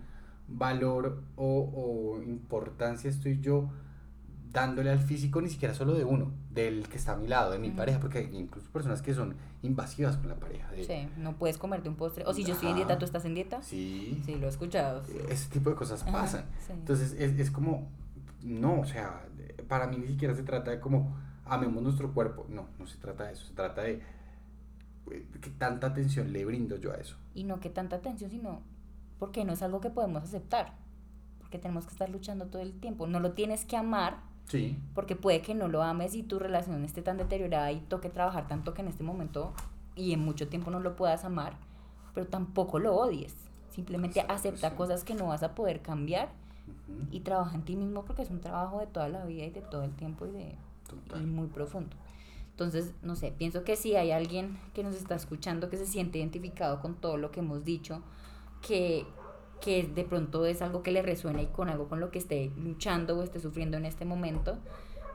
[0.49, 1.71] valor o,
[2.19, 3.71] o importancia estoy yo
[4.53, 7.59] dándole al físico ni siquiera solo de uno, del que está a mi lado, de
[7.59, 10.69] mi pareja, porque hay incluso personas que son invasivas con la pareja.
[10.77, 12.25] sí, no puedes comerte un postre.
[12.27, 13.63] O si yo estoy en dieta, ¿tú estás en dieta?
[13.63, 14.23] Sí.
[14.27, 15.03] Sí, lo he escuchado.
[15.29, 16.45] Ese tipo de cosas pasan.
[16.69, 17.89] Entonces es, es como,
[18.43, 19.27] no, o sea,
[19.69, 22.47] para mí ni siquiera se trata de como amemos nuestro cuerpo.
[22.49, 23.47] No, no se trata de eso.
[23.47, 24.03] Se trata de
[25.11, 27.17] eh, que tanta atención le brindo yo a eso.
[27.35, 28.61] Y no que tanta atención, sino
[29.19, 30.75] porque no es algo que podemos aceptar.
[31.39, 33.07] Porque tenemos que estar luchando todo el tiempo.
[33.07, 34.79] No lo tienes que amar Sí.
[34.95, 38.49] Porque puede que no lo ames y tu relación esté tan deteriorada y toque trabajar
[38.49, 39.53] tanto que en este momento
[39.97, 41.57] y en mucho tiempo no lo puedas amar,
[42.15, 43.35] pero tampoco lo odies.
[43.71, 46.31] Simplemente acepta cosas que no vas a poder cambiar
[47.11, 49.63] y trabaja en ti mismo porque es un trabajo de toda la vida y de
[49.63, 50.57] todo el tiempo y de
[51.19, 51.97] y muy profundo.
[52.51, 56.19] Entonces, no sé, pienso que si hay alguien que nos está escuchando que se siente
[56.19, 58.03] identificado con todo lo que hemos dicho,
[58.61, 59.07] que,
[59.63, 62.51] que de pronto es algo que le resuena y con algo con lo que esté
[62.57, 64.59] luchando o esté sufriendo en este momento,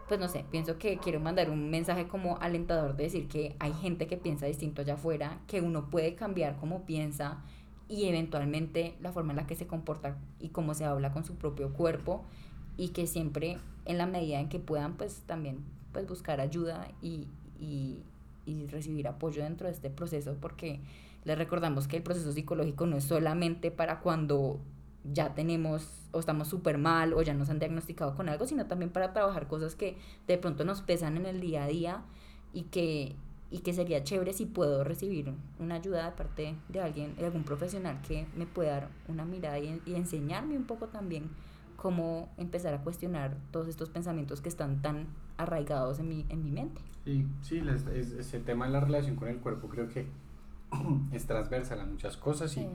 [0.07, 3.73] pues no sé, pienso que quiero mandar un mensaje como alentador de decir que hay
[3.73, 7.43] gente que piensa distinto allá afuera, que uno puede cambiar cómo piensa
[7.89, 11.35] y eventualmente la forma en la que se comporta y cómo se habla con su
[11.35, 12.23] propio cuerpo
[12.77, 15.59] y que siempre en la medida en que puedan pues también
[15.91, 17.27] pues buscar ayuda y,
[17.59, 17.99] y,
[18.45, 20.79] y recibir apoyo dentro de este proceso porque
[21.27, 24.61] les recordamos que el proceso psicológico no es solamente para cuando
[25.03, 28.91] ya tenemos o estamos súper mal o ya nos han diagnosticado con algo, sino también
[28.91, 32.01] para trabajar cosas que de pronto nos pesan en el día a día
[32.53, 33.17] y que,
[33.51, 37.43] y que sería chévere si puedo recibir una ayuda de parte de alguien, de algún
[37.43, 41.29] profesional que me pueda dar una mirada y, enseñarme un poco también
[41.75, 46.51] cómo empezar a cuestionar todos estos pensamientos que están tan arraigados en mi, en mi
[46.51, 46.79] mente.
[47.03, 47.61] Sí, sí,
[48.17, 50.07] ese tema de la relación con el cuerpo creo que
[51.11, 52.67] es transversal a muchas cosas y,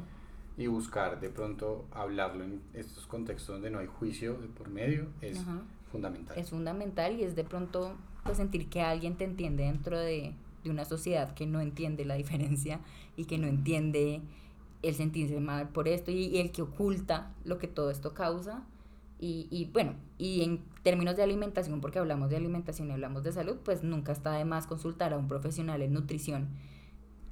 [0.57, 5.09] y, buscar de pronto hablarlo en estos contextos donde no hay juicio de por medio
[5.21, 5.41] es
[5.91, 6.39] fundamental.
[6.39, 10.35] Es fundamental y es de pronto pues, sentir que alguien te entiende dentro de,
[10.65, 12.81] de una sociedad que no entiende la diferencia
[13.17, 14.21] y que no entiende
[14.83, 18.65] el sentirse mal por esto y, y el que oculta lo que todo esto causa
[19.23, 23.31] y, y, bueno, y en términos de alimentación, porque hablamos de alimentación y hablamos de
[23.31, 26.49] salud, pues nunca está de más consultar a un profesional en nutrición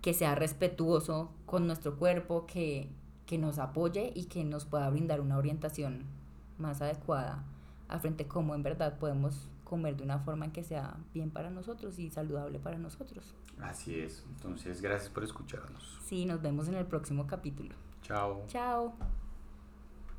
[0.01, 2.91] que sea respetuoso con nuestro cuerpo, que,
[3.27, 6.05] que nos apoye y que nos pueda brindar una orientación
[6.59, 7.45] más adecuada
[7.89, 11.31] a frente a cómo en verdad podemos comer de una forma en que sea bien
[11.31, 13.35] para nosotros y saludable para nosotros.
[13.61, 14.25] Así es.
[14.29, 15.99] Entonces, gracias por escucharnos.
[16.05, 17.75] Sí, nos vemos en el próximo capítulo.
[18.03, 18.45] Chao.
[18.49, 18.95] Chao.